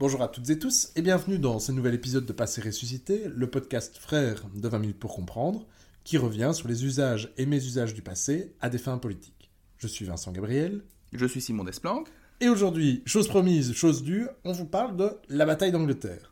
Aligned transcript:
Bonjour 0.00 0.22
à 0.22 0.28
toutes 0.28 0.48
et 0.48 0.58
tous 0.58 0.92
et 0.96 1.02
bienvenue 1.02 1.38
dans 1.38 1.58
ce 1.58 1.72
nouvel 1.72 1.92
épisode 1.92 2.24
de 2.24 2.32
Passé 2.32 2.62
ressuscité, 2.62 3.24
le 3.36 3.50
podcast 3.50 3.98
frère 3.98 4.44
de 4.54 4.66
20 4.66 4.78
minutes 4.78 4.98
pour 4.98 5.14
comprendre, 5.14 5.66
qui 6.04 6.16
revient 6.16 6.52
sur 6.54 6.68
les 6.68 6.86
usages 6.86 7.30
et 7.36 7.44
mésusages 7.44 7.92
du 7.92 8.00
passé 8.00 8.54
à 8.62 8.70
des 8.70 8.78
fins 8.78 8.96
politiques. 8.96 9.50
Je 9.76 9.86
suis 9.86 10.06
Vincent 10.06 10.32
Gabriel. 10.32 10.80
Je 11.12 11.26
suis 11.26 11.42
Simon 11.42 11.64
Desplanques. 11.64 12.08
Et 12.40 12.48
aujourd'hui, 12.48 13.02
chose 13.04 13.28
promise, 13.28 13.74
chose 13.74 14.02
due, 14.02 14.26
on 14.44 14.52
vous 14.52 14.64
parle 14.64 14.96
de 14.96 15.10
la 15.28 15.44
bataille 15.44 15.70
d'Angleterre. 15.70 16.29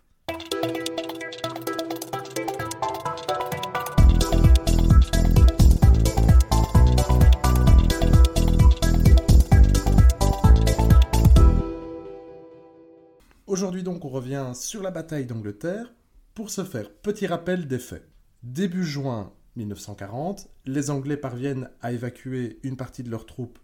Aujourd'hui 13.59 13.83
donc 13.83 14.05
on 14.05 14.09
revient 14.09 14.53
sur 14.55 14.85
la 14.85 14.93
bataille 14.93 15.27
d'Angleterre. 15.27 15.93
Pour 16.37 16.49
ce 16.49 16.62
faire, 16.62 16.93
petit 16.93 17.27
rappel 17.27 17.66
des 17.66 17.80
faits. 17.80 18.09
Début 18.45 18.85
juin 18.85 19.33
1940, 19.57 20.49
les 20.65 20.91
Anglais 20.91 21.16
parviennent 21.16 21.69
à 21.80 21.91
évacuer 21.91 22.61
une 22.63 22.77
partie 22.77 23.02
de 23.02 23.11
leurs 23.11 23.27
troupes 23.27 23.59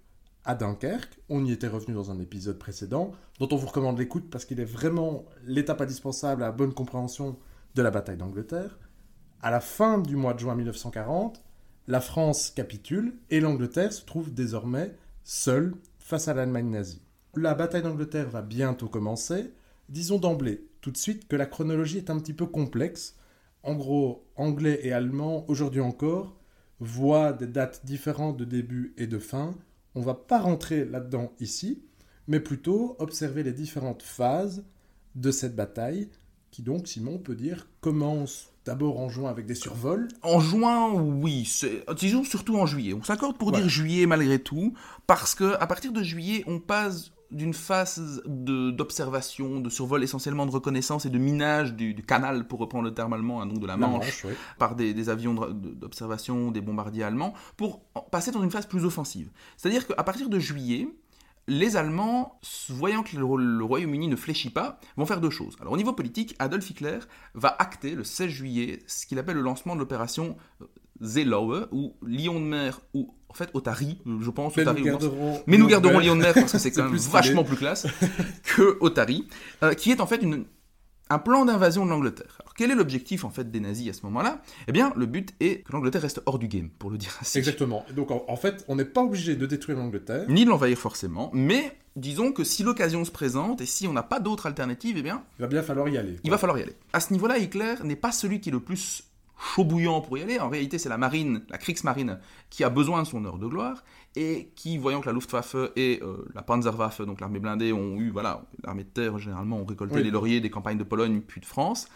à 0.45 0.57
Dunkerque. 0.57 1.21
On 1.29 1.45
y 1.45 1.52
était 1.52 1.69
revenu 1.69 1.95
dans 1.95 2.11
un 2.11 2.19
épisode 2.19 2.59
précédent, 2.59 3.12
dont 3.38 3.49
on 3.52 3.57
vous 3.57 3.69
recommande 3.69 3.97
l'écoute 3.97 4.30
parce 4.30 4.45
qu'il 4.45 4.59
est 4.59 4.65
vraiment 4.65 5.27
l'étape 5.45 5.80
indispensable 5.80 6.43
à 6.43 6.47
la 6.47 6.52
bonne 6.52 6.74
compréhension 6.74 7.38
de 7.77 7.83
la 7.83 7.93
bataille 7.93 8.16
d'Angleterre. 8.16 8.77
À 9.43 9.52
la 9.52 9.61
fin 9.61 9.99
du 9.99 10.16
mois 10.16 10.35
de 10.35 10.41
juin 10.41 10.57
1940, 10.57 11.41
la 11.87 12.01
France 12.01 12.51
capitule 12.51 13.15
et 13.30 13.38
l'Angleterre 13.38 13.93
se 13.93 14.05
trouve 14.05 14.35
désormais 14.35 14.97
seule 15.23 15.73
face 16.01 16.27
à 16.27 16.35
l'Allemagne 16.35 16.71
nazie. 16.71 17.02
La 17.37 17.55
bataille 17.55 17.83
d'Angleterre 17.83 18.29
va 18.29 18.43
bientôt 18.43 18.88
commencer. 18.88 19.52
Disons 19.88 20.19
d'emblée, 20.19 20.66
tout 20.80 20.91
de 20.91 20.97
suite, 20.97 21.29
que 21.29 21.37
la 21.37 21.47
chronologie 21.47 21.98
est 21.98 22.11
un 22.11 22.19
petit 22.19 22.33
peu 22.33 22.47
complexe. 22.47 23.16
En 23.62 23.74
gros, 23.74 24.27
anglais 24.37 24.80
et 24.82 24.93
allemand, 24.93 25.45
aujourd'hui 25.49 25.80
encore, 25.80 26.37
voient 26.80 27.32
des 27.32 27.46
dates 27.46 27.85
différentes 27.85 28.37
de 28.37 28.45
début 28.45 28.95
et 28.96 29.07
de 29.07 29.18
fin. 29.18 29.55
On 29.95 30.01
va 30.01 30.15
pas 30.15 30.40
rentrer 30.40 30.85
là-dedans 30.85 31.32
ici, 31.40 31.82
mais 32.27 32.40
plutôt 32.40 32.96
observer 32.99 33.43
les 33.43 33.52
différentes 33.52 34.02
phases 34.02 34.65
de 35.15 35.30
cette 35.30 35.55
bataille, 35.55 36.09
qui 36.51 36.62
donc, 36.62 36.87
Simon, 36.87 37.18
peut 37.18 37.35
dire, 37.35 37.68
commence 37.80 38.52
d'abord 38.65 38.99
en 38.99 39.09
juin 39.09 39.29
avec 39.29 39.46
des 39.46 39.55
survols. 39.55 40.09
En 40.23 40.40
juin, 40.40 40.93
oui. 40.93 41.51
Disons 41.96 42.24
surtout 42.24 42.57
en 42.57 42.66
juillet. 42.66 42.95
On 42.95 43.02
s'accorde 43.02 43.37
pour 43.37 43.52
dire 43.52 43.68
juillet 43.68 44.07
malgré 44.07 44.38
tout, 44.38 44.74
parce 45.07 45.35
que 45.35 45.55
à 45.60 45.66
partir 45.66 45.93
de 45.93 46.02
juillet, 46.02 46.45
on 46.46 46.60
passe 46.60 47.12
d'une 47.35 47.52
phase 47.52 48.23
d'observation, 48.27 49.60
de, 49.60 49.68
survol 49.68 50.02
essentiellement 50.02 50.46
de 50.46 50.52
reconnaissance 50.52 51.04
et 51.04 51.10
de 51.10 51.18
minage 51.18 51.74
du, 51.74 51.95
canal, 51.96 52.46
pour 52.46 52.60
reprendre 52.60 52.85
le 52.85 52.95
terme 52.95 53.13
allemand, 53.13 53.43
hein, 53.43 53.46
donc 53.46 53.59
de 53.59 53.66
la 53.66 53.77
Manche, 53.77 54.24
par 54.59 54.77
des, 54.77 55.09
avions 55.09 55.35
d'observation, 55.35 56.51
des 56.51 56.60
bombardiers 56.60 57.02
allemands, 57.02 57.35
pour 57.57 57.80
passer 58.10 58.30
dans 58.30 58.43
une 58.43 58.51
phase 58.51 58.66
plus 58.66 58.85
offensive. 58.85 59.30
C'est-à-dire 59.57 59.87
qu'à 59.87 60.05
partir 60.05 60.29
de 60.29 60.38
juillet, 60.38 60.88
les 61.46 61.77
Allemands, 61.77 62.40
voyant 62.68 63.02
que 63.02 63.16
le, 63.16 63.65
Royaume-Uni 63.65 64.09
ne 64.09 64.16
fléchit 64.16 64.50
pas, 64.50 64.78
vont 64.97 65.05
faire 65.05 65.21
deux 65.21 65.31
choses. 65.31 65.56
Alors 65.60 65.72
au 65.72 65.77
niveau 65.77 65.93
politique, 65.93 66.34
Adolf 66.38 66.71
Hitler 66.71 67.00
va 67.34 67.55
acter 67.59 67.94
le 67.94 68.05
16 68.05 68.28
juillet 68.28 68.82
ce 68.87 69.06
qu'il 69.06 69.19
appelle 69.19 69.37
le 69.37 69.43
lancement 69.43 69.75
de 69.75 69.81
l'opération 69.81 70.37
Seelaue, 71.00 71.66
ou 71.72 71.94
Lion 72.03 72.41
de 72.41 72.47
mer, 72.47 72.81
ou 72.94 73.14
en 73.28 73.34
fait 73.34 73.50
Otari, 73.54 73.98
je 74.20 74.31
pense. 74.31 74.56
Mais, 74.56 74.62
Otari, 74.62 74.81
nous, 74.82 74.87
garderons 74.87 75.42
Mais 75.47 75.59
nous 75.59 75.66
garderons 75.66 75.98
Lion 75.98 76.16
de 76.16 76.22
mer 76.22 76.34
parce 76.34 76.53
que 76.53 76.59
c'est 76.59 76.70
quand 76.72 76.84
même 76.84 76.97
vachement 76.97 77.44
plus 77.44 77.56
classe 77.56 77.87
que 78.44 78.78
Otari, 78.81 79.26
euh, 79.62 79.75
qui 79.75 79.91
est 79.91 80.00
en 80.00 80.06
fait 80.06 80.22
une, 80.22 80.44
un 81.10 81.19
plan 81.19 81.44
d'invasion 81.44 81.84
de 81.84 81.91
l'Angleterre. 81.91 82.38
Alors 82.41 82.54
quel 82.54 82.70
est 82.70 82.75
l'objectif 82.75 83.25
en 83.25 83.31
fait 83.31 83.50
des 83.50 83.60
nazis 83.60 83.88
à 83.88 83.92
ce 83.92 84.03
moment-là? 84.06 84.42
Eh 84.69 84.72
bien, 84.72 84.92
le 84.97 85.06
but 85.06 85.34
est 85.41 85.65
que 85.65 85.72
l'Angleterre 85.72 86.03
reste 86.03 86.22
hors 86.26 86.38
du 86.38 86.48
game, 86.48 86.70
pour 86.78 86.91
le 86.91 86.98
dire 86.98 87.16
ainsi. 87.20 87.38
Exactement. 87.38 87.84
Donc 87.94 88.10
en, 88.10 88.37
fait, 88.37 88.65
on 88.69 88.77
n'est 88.77 88.84
pas 88.84 89.03
obligé 89.03 89.37
de 89.37 89.47
détruire 89.47 89.78
l'Angleterre. 89.78 90.27
Ni 90.28 90.44
de 90.44 90.50
l'envahir 90.50 90.78
forcément, 90.78 91.31
mais 91.34 91.77
disons 91.97 92.33
que 92.33 92.44
si 92.44 92.62
l'occasion 92.62 93.04
se 93.04 93.10
présente 93.10 93.60
et 93.60 93.66
si 93.66 93.87
on 93.87 93.93
n'a 93.93 94.03
pas 94.03 94.21
d'autre 94.21 94.47
alternative, 94.47 94.97
eh 94.99 95.03
bien... 95.03 95.25
Il 95.38 95.43
va 95.43 95.49
bien 95.49 95.62
falloir 95.62 95.88
y 95.88 95.99
aller. 95.99 96.19
Il 96.25 96.31
va 96.31 96.38
falloir 96.38 96.59
y 96.59 96.62
aller. 96.62 96.75
À 96.93 97.00
ce 97.00 97.12
niveau-là, 97.12 97.38
Hitler 97.38 97.75
n'est 97.83 97.97
pas 97.97 98.12
celui 98.12 98.41
qui 98.41 98.49
est 98.49 98.53
le 98.53 98.60
plus 98.60 99.04
chaud 99.44 99.65
bouillant 99.65 100.00
pour 100.00 100.16
y 100.19 100.22
aller. 100.22 100.41
En 100.41 100.49
réalité, 100.49 100.78
c'est 100.78 100.88
la 100.88 100.99
marine, 100.99 101.43
la 101.50 101.59
Kriegsmarine, 101.59 102.19
qui 102.50 102.65
a 102.65 102.71
besoin 102.71 103.03
de 103.03 103.06
son 103.06 103.25
heure 103.25 103.38
de 103.38 103.47
gloire 103.47 103.84
et 104.16 104.53
qui, 104.55 104.78
voyant 104.78 105.00
que 105.00 105.06
la 105.06 105.12
Luftwaffe 105.12 105.56
et 105.77 106.00
euh, 106.03 106.27
la 106.34 106.43
Panzerwaffe, 106.43 107.03
donc 107.03 107.21
l'armée 107.21 107.41
blindée, 107.41 107.72
ont 107.72 107.97
eu, 107.97 108.10
voilà, 108.10 108.44
l'armée 108.62 108.84
de 108.84 108.88
terre 108.88 109.19
généralement 109.19 109.59
ont 109.59 109.65
récolté 109.65 110.03
les 110.03 110.10
lauriers 110.10 110.41
des 110.41 110.50
campagnes 110.50 110.78
de 110.78 110.84
Pologne 110.84 111.21
puis 111.21 111.41
de 111.41 111.47
France, 111.47 111.88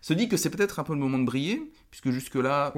se 0.00 0.14
dit 0.14 0.28
que 0.28 0.36
c'est 0.36 0.50
peut-être 0.50 0.78
un 0.78 0.84
peu 0.84 0.94
le 0.94 1.00
moment 1.00 1.18
de 1.18 1.24
briller, 1.24 1.70
puisque 1.90 2.10
jusque-là, 2.10 2.72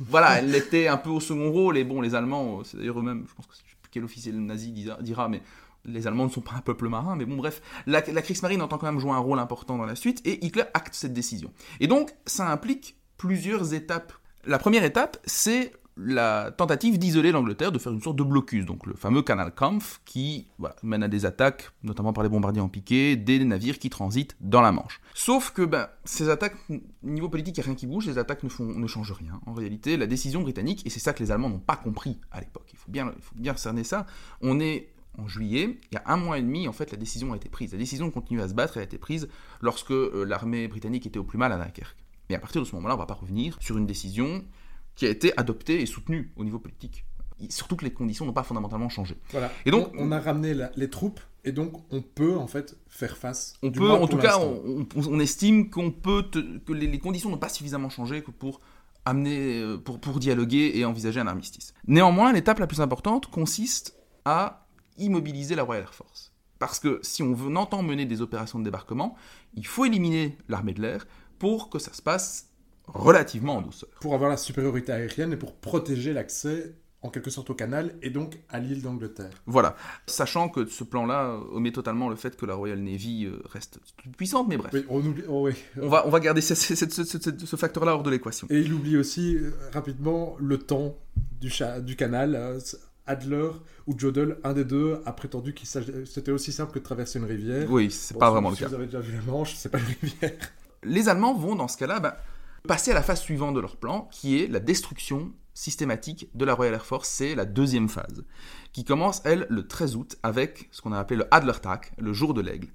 voilà, 0.00 0.38
elle 0.38 0.54
était 0.54 0.88
un 0.88 0.96
peu 0.96 1.10
au 1.10 1.20
second 1.20 1.50
rôle, 1.50 1.76
et 1.78 1.84
bon, 1.84 2.00
les 2.00 2.14
Allemands, 2.14 2.60
euh, 2.60 2.64
c'est 2.64 2.76
d'ailleurs 2.76 2.98
eux-mêmes, 2.98 3.24
je 3.28 3.34
pense 3.34 3.46
que 3.46 3.52
quel 3.90 4.04
officiel 4.04 4.38
nazi 4.40 4.72
dira, 5.00 5.28
mais 5.28 5.42
les 5.84 6.06
Allemands 6.06 6.24
ne 6.24 6.30
sont 6.30 6.40
pas 6.40 6.54
un 6.54 6.60
peuple 6.60 6.88
marin, 6.88 7.16
mais 7.16 7.26
bon, 7.26 7.36
bref, 7.36 7.60
la, 7.86 8.00
la 8.00 8.22
Kriegsmarine 8.22 8.62
entend 8.62 8.78
quand 8.78 8.86
même 8.86 9.00
jouer 9.00 9.12
un 9.12 9.18
rôle 9.18 9.38
important 9.38 9.76
dans 9.76 9.84
la 9.84 9.96
suite, 9.96 10.20
et 10.24 10.44
Hitler 10.44 10.64
acte 10.74 10.94
cette 10.94 11.12
décision. 11.12 11.52
Et 11.80 11.86
donc, 11.86 12.14
ça 12.24 12.50
implique 12.50 12.96
plusieurs 13.16 13.74
étapes. 13.74 14.12
La 14.44 14.58
première 14.58 14.84
étape, 14.84 15.18
c'est 15.24 15.72
la 15.96 16.50
tentative 16.52 16.98
d'isoler 16.98 17.32
l'Angleterre, 17.32 17.70
de 17.70 17.78
faire 17.78 17.92
une 17.92 18.00
sorte 18.00 18.16
de 18.16 18.22
blocus, 18.22 18.64
donc 18.64 18.86
le 18.86 18.94
fameux 18.94 19.22
canal 19.22 19.54
Kampf 19.54 20.00
qui 20.04 20.48
mène 20.82 21.02
à 21.02 21.08
des 21.08 21.26
attaques, 21.26 21.70
notamment 21.82 22.12
par 22.12 22.24
les 22.24 22.30
bombardiers 22.30 22.62
en 22.62 22.68
piqué, 22.68 23.16
des 23.16 23.44
navires 23.44 23.78
qui 23.78 23.90
transitent 23.90 24.36
dans 24.40 24.62
la 24.62 24.72
Manche. 24.72 25.00
Sauf 25.14 25.50
que 25.50 25.62
ben, 25.62 25.88
ces 26.04 26.30
attaques, 26.30 26.56
niveau 27.02 27.28
politique, 27.28 27.58
il 27.58 27.60
n'y 27.60 27.64
a 27.64 27.66
rien 27.66 27.74
qui 27.74 27.86
bouge, 27.86 28.06
ces 28.06 28.18
attaques 28.18 28.42
ne, 28.42 28.48
font, 28.48 28.64
ne 28.64 28.86
changent 28.86 29.12
rien. 29.12 29.40
En 29.46 29.52
réalité, 29.52 29.96
la 29.96 30.06
décision 30.06 30.40
britannique, 30.40 30.86
et 30.86 30.90
c'est 30.90 31.00
ça 31.00 31.12
que 31.12 31.22
les 31.22 31.30
Allemands 31.30 31.50
n'ont 31.50 31.58
pas 31.58 31.76
compris 31.76 32.18
à 32.30 32.40
l'époque, 32.40 32.68
il 32.72 32.78
faut 32.78 32.90
bien, 32.90 33.56
cerner 33.56 33.84
ça, 33.84 34.06
on 34.40 34.60
est 34.60 34.88
en 35.18 35.28
juillet, 35.28 35.78
il 35.90 35.94
y 35.94 35.98
a 35.98 36.02
un 36.06 36.16
mois 36.16 36.38
et 36.38 36.42
demi, 36.42 36.66
en 36.68 36.72
fait, 36.72 36.90
la 36.90 36.96
décision 36.96 37.34
a 37.34 37.36
été 37.36 37.50
prise. 37.50 37.72
La 37.72 37.78
décision 37.78 38.06
de 38.06 38.12
continuer 38.12 38.42
à 38.42 38.48
se 38.48 38.54
battre 38.54 38.78
a 38.78 38.82
été 38.82 38.96
prise 38.96 39.28
lorsque 39.60 39.90
euh, 39.90 40.24
l'armée 40.26 40.68
britannique 40.68 41.06
était 41.06 41.18
au 41.18 41.24
plus 41.24 41.36
mal 41.36 41.52
à 41.52 41.58
Dunkerque. 41.58 42.01
Et 42.28 42.34
à 42.34 42.38
partir 42.38 42.60
de 42.60 42.66
ce 42.66 42.74
moment-là, 42.76 42.94
on 42.94 42.98
ne 42.98 43.02
va 43.02 43.06
pas 43.06 43.14
revenir 43.14 43.56
sur 43.60 43.78
une 43.78 43.86
décision 43.86 44.44
qui 44.94 45.06
a 45.06 45.08
été 45.08 45.36
adoptée 45.38 45.80
et 45.80 45.86
soutenue 45.86 46.32
au 46.36 46.44
niveau 46.44 46.58
politique. 46.58 47.04
Surtout 47.48 47.76
que 47.76 47.84
les 47.84 47.92
conditions 47.92 48.24
n'ont 48.24 48.32
pas 48.32 48.44
fondamentalement 48.44 48.88
changé. 48.88 49.16
Voilà. 49.30 49.50
Et 49.66 49.70
donc, 49.70 49.92
on, 49.98 50.12
a 50.12 50.20
ramené 50.20 50.54
les 50.76 50.90
troupes 50.90 51.20
et 51.44 51.50
donc 51.50 51.72
on 51.90 52.00
peut 52.00 52.36
en 52.36 52.46
fait 52.46 52.76
faire 52.88 53.16
face. 53.16 53.54
On 53.62 53.72
peut, 53.72 53.90
en 53.90 54.06
tout 54.06 54.18
cas, 54.18 54.38
on, 54.38 55.18
estime 55.18 55.68
qu'on 55.70 55.90
peut 55.90 56.24
que 56.64 56.72
les, 56.72 56.98
conditions 57.00 57.30
n'ont 57.30 57.38
pas 57.38 57.48
suffisamment 57.48 57.90
changé 57.90 58.22
que 58.22 58.30
pour 58.30 58.60
amener, 59.04 59.60
euh, 59.60 59.76
pour, 59.76 59.98
pour 59.98 60.20
dialoguer 60.20 60.72
et 60.74 60.84
envisager 60.84 61.18
un 61.18 61.26
armistice. 61.26 61.74
Néanmoins, 61.88 62.32
l'étape 62.32 62.60
la 62.60 62.68
plus 62.68 62.80
importante 62.80 63.26
consiste 63.26 63.96
à 64.24 64.66
immobiliser 64.98 65.56
la 65.56 65.64
Royal 65.64 65.82
Air 65.82 65.94
Force. 65.94 66.32
Parce 66.60 66.78
que 66.78 67.00
si 67.02 67.24
on 67.24 67.34
veut, 67.34 67.54
entend 67.56 67.82
mener 67.82 68.06
des 68.06 68.22
opérations 68.22 68.60
de 68.60 68.64
débarquement, 68.64 69.16
il 69.54 69.66
faut 69.66 69.84
éliminer 69.84 70.38
l'armée 70.48 70.74
de 70.74 70.82
l'air, 70.82 71.06
pour 71.42 71.70
que 71.70 71.80
ça 71.80 71.92
se 71.92 72.00
passe 72.00 72.50
relativement 72.86 73.56
en 73.56 73.62
douceur. 73.62 73.90
Pour 74.00 74.14
avoir 74.14 74.30
la 74.30 74.36
supériorité 74.36 74.92
aérienne 74.92 75.32
et 75.32 75.36
pour 75.36 75.56
protéger 75.56 76.12
l'accès 76.12 76.76
en 77.02 77.08
quelque 77.08 77.30
sorte 77.30 77.50
au 77.50 77.54
canal 77.54 77.96
et 78.00 78.10
donc 78.10 78.38
à 78.48 78.60
l'île 78.60 78.80
d'Angleterre. 78.80 79.32
Voilà, 79.46 79.74
sachant 80.06 80.48
que 80.48 80.66
ce 80.66 80.84
plan-là 80.84 81.40
omet 81.50 81.72
totalement 81.72 82.08
le 82.08 82.14
fait 82.14 82.36
que 82.36 82.46
la 82.46 82.54
Royal 82.54 82.78
Navy 82.78 83.24
euh, 83.24 83.42
reste 83.46 83.80
toute 83.96 84.16
puissante, 84.16 84.46
mais 84.46 84.56
bref. 84.56 84.72
on, 84.88 85.04
oublie, 85.04 85.24
oh 85.28 85.48
on, 85.80 85.88
va, 85.88 86.06
on 86.06 86.10
va 86.10 86.20
garder 86.20 86.40
ce, 86.42 86.54
ce, 86.54 87.56
facteur-là 87.56 87.96
hors 87.96 88.04
de 88.04 88.10
l'équation. 88.10 88.46
Et 88.48 88.60
il 88.60 88.72
oublie 88.72 88.96
aussi 88.96 89.34
euh, 89.34 89.50
rapidement 89.72 90.36
le 90.38 90.58
temps 90.58 90.96
du, 91.40 91.50
du 91.80 91.96
canal. 91.96 92.36
Euh, 92.36 92.60
Adler 93.04 93.50
ou 93.88 93.98
Jodl, 93.98 94.38
un 94.44 94.52
des 94.52 94.64
deux, 94.64 95.00
a 95.04 95.12
prétendu 95.12 95.52
que 95.54 95.62
c'était 96.06 96.30
aussi 96.30 96.52
simple 96.52 96.72
que 96.72 96.78
de 96.78 96.84
traverser 96.84 97.18
une 97.18 97.24
rivière. 97.24 97.68
Oui, 97.68 97.90
c'est 97.90 98.16
pas 98.16 98.30
vraiment 98.30 98.50
le 98.50 98.54
cas. 98.54 98.68
Vous 98.68 98.74
avez 98.74 98.86
déjà 98.86 99.00
vu 99.00 99.12
la 99.12 99.22
Manche, 99.22 99.56
c'est 99.56 99.70
pas 99.70 99.80
une 99.80 100.08
rivière 100.08 100.30
les 100.82 101.08
Allemands 101.08 101.34
vont 101.34 101.54
dans 101.54 101.68
ce 101.68 101.76
cas-là 101.76 102.00
bah, 102.00 102.16
passer 102.66 102.90
à 102.90 102.94
la 102.94 103.02
phase 103.02 103.20
suivante 103.20 103.54
de 103.54 103.60
leur 103.60 103.76
plan, 103.76 104.08
qui 104.10 104.40
est 104.40 104.46
la 104.46 104.60
destruction 104.60 105.32
systématique 105.54 106.28
de 106.34 106.44
la 106.44 106.54
Royal 106.54 106.74
Air 106.74 106.86
Force. 106.86 107.08
C'est 107.08 107.34
la 107.34 107.44
deuxième 107.44 107.88
phase, 107.88 108.24
qui 108.72 108.84
commence, 108.84 109.22
elle, 109.24 109.46
le 109.50 109.66
13 109.66 109.96
août, 109.96 110.16
avec 110.22 110.68
ce 110.70 110.80
qu'on 110.80 110.92
a 110.92 110.98
appelé 110.98 111.18
le 111.18 111.34
Adlertag, 111.34 111.92
le 111.98 112.12
jour 112.12 112.34
de 112.34 112.40
l'aigle, 112.40 112.68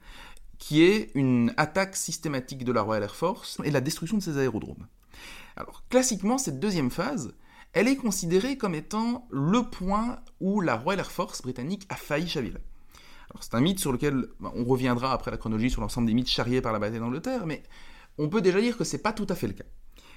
qui 0.57 0.83
est 0.83 1.11
une 1.15 1.53
attaque 1.57 1.95
systématique 1.95 2.63
de 2.63 2.71
la 2.71 2.81
Royal 2.81 3.03
Air 3.03 3.15
Force 3.15 3.57
et 3.63 3.71
la 3.71 3.81
destruction 3.81 4.17
de 4.17 4.23
ses 4.23 4.37
aérodromes. 4.37 4.87
Alors, 5.55 5.83
classiquement, 5.89 6.37
cette 6.37 6.59
deuxième 6.59 6.91
phase, 6.91 7.33
elle 7.73 7.87
est 7.87 7.95
considérée 7.95 8.57
comme 8.57 8.75
étant 8.75 9.27
le 9.29 9.63
point 9.63 10.19
où 10.39 10.61
la 10.61 10.75
Royal 10.75 10.99
Air 10.99 11.11
Force 11.11 11.41
britannique 11.41 11.85
a 11.89 11.95
failli 11.95 12.27
chavirer. 12.27 12.61
c'est 13.39 13.55
un 13.55 13.61
mythe 13.61 13.79
sur 13.79 13.91
lequel 13.91 14.27
bah, 14.39 14.51
on 14.55 14.63
reviendra 14.63 15.13
après 15.13 15.31
la 15.31 15.37
chronologie 15.37 15.69
sur 15.69 15.81
l'ensemble 15.81 16.07
des 16.07 16.13
mythes 16.13 16.29
charriés 16.29 16.61
par 16.61 16.73
la 16.73 16.79
bataille 16.79 16.99
d'Angleterre, 16.99 17.45
mais 17.45 17.63
on 18.17 18.29
peut 18.29 18.41
déjà 18.41 18.61
dire 18.61 18.77
que 18.77 18.83
c'est 18.83 19.01
pas 19.01 19.13
tout 19.13 19.27
à 19.29 19.35
fait 19.35 19.47
le 19.47 19.53
cas. 19.53 19.65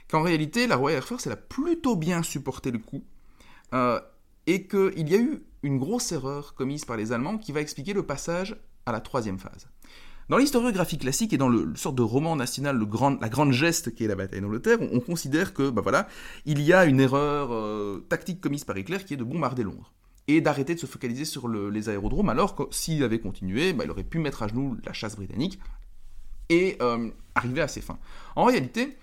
Qu'en 0.09 0.23
réalité, 0.23 0.67
la 0.67 0.77
Royal 0.77 0.99
Air 0.99 1.07
Force, 1.07 1.27
elle 1.27 1.33
a 1.33 1.37
plutôt 1.37 1.97
bien 1.97 2.23
supporté 2.23 2.71
le 2.71 2.79
coup, 2.79 3.05
euh, 3.75 4.01
et 4.47 4.67
qu'il 4.67 5.09
y 5.09 5.15
a 5.15 5.19
eu 5.19 5.43
une 5.63 5.79
grosse 5.79 6.11
erreur 6.13 6.55
commise 6.55 6.85
par 6.85 6.97
les 6.97 7.13
Allemands 7.13 7.39
qui 7.39 7.53
va 7.53 7.61
expliquer 7.61 7.93
le 7.93 8.05
passage 8.05 8.57
à 8.87 8.93
la 8.93 9.01
troisième 9.01 9.39
phase. 9.39 9.69
Dans 10.29 10.39
l'historiographie 10.39 10.97
classique 10.97 11.33
et 11.33 11.39
dans 11.39 11.49
le, 11.49 11.65
le 11.65 11.77
sorte 11.77 11.97
de 11.97 12.03
roman 12.03 12.37
national, 12.37 12.79
la 13.21 13.29
grande 13.29 13.53
geste 13.53 13.95
qui 13.95 14.05
est 14.05 14.09
la 14.09 14.15
bataille 14.15 14.41
d'Angleterre, 14.41 14.79
on, 14.81 14.97
on 14.97 15.01
considère 15.01 15.53
que, 15.53 15.71
bah 15.71 15.83
voilà, 15.83 16.09
il 16.47 16.61
y 16.63 16.73
a 16.73 16.85
une 16.87 17.01
erreur 17.01 17.53
euh, 17.53 18.07
tactique 18.09 18.41
commise 18.41 18.65
par 18.65 18.79
Hitler 18.79 18.99
qui 19.05 19.15
est 19.15 19.17
de 19.17 19.25
bombarder 19.25 19.65
Londres 19.65 19.93
et 20.29 20.41
d'arrêter 20.41 20.75
de 20.77 20.81
se 20.81 20.87
focaliser 20.87 21.25
sur 21.25 21.49
le- 21.49 21.69
les 21.69 21.89
aérodromes, 21.89 22.29
alors 22.29 22.55
que 22.55 22.63
s'il 22.71 23.03
avait 23.03 23.19
continué, 23.19 23.73
bah, 23.73 23.85
il 23.85 23.91
aurait 23.91 24.05
pu 24.05 24.19
mettre 24.21 24.45
à 24.45 24.49
genoux 24.49 24.77
la 24.85 24.93
chasse 24.93 25.17
britannique 25.17 25.59
et 26.51 26.77
euh, 26.83 27.09
arriver 27.35 27.63
à 27.63 27.69
ses 27.69 27.81
fins. 27.81 27.99
En 28.37 28.45
réalité, 28.45 28.99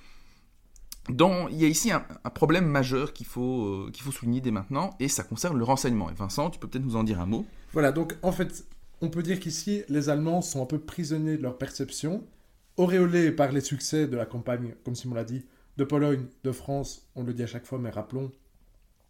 il 1.09 1.57
y 1.57 1.65
a 1.65 1.67
ici 1.67 1.91
un, 1.91 2.05
un 2.23 2.29
problème 2.29 2.65
majeur 2.65 3.13
qu'il 3.13 3.25
faut, 3.25 3.65
euh, 3.65 3.89
qu'il 3.91 4.03
faut 4.03 4.11
souligner 4.11 4.41
dès 4.41 4.51
maintenant, 4.51 4.91
et 4.99 5.07
ça 5.07 5.23
concerne 5.23 5.57
le 5.57 5.63
renseignement. 5.63 6.11
Et 6.11 6.13
Vincent, 6.13 6.49
tu 6.49 6.59
peux 6.59 6.67
peut-être 6.67 6.85
nous 6.85 6.97
en 6.97 7.03
dire 7.03 7.19
un 7.19 7.25
mot 7.25 7.45
Voilà, 7.73 7.91
donc 7.91 8.15
en 8.21 8.31
fait, 8.31 8.65
on 9.01 9.09
peut 9.09 9.23
dire 9.23 9.39
qu'ici, 9.39 9.83
les 9.89 10.09
Allemands 10.09 10.41
sont 10.41 10.61
un 10.61 10.65
peu 10.65 10.79
prisonniers 10.79 11.38
de 11.38 11.44
leur 11.44 11.57
perception, 11.57 12.23
auréolés 12.75 13.31
par 13.31 13.51
les 13.51 13.61
succès 13.61 14.07
de 14.07 14.17
la 14.17 14.25
campagne, 14.25 14.75
comme 14.83 14.95
Simon 14.95 15.15
l'a 15.15 15.23
dit, 15.23 15.45
de 15.77 15.83
Pologne, 15.83 16.25
de 16.44 16.51
France, 16.51 17.07
on 17.15 17.23
le 17.23 17.33
dit 17.33 17.44
à 17.44 17.47
chaque 17.47 17.65
fois, 17.65 17.79
mais 17.79 17.89
rappelons, 17.89 18.31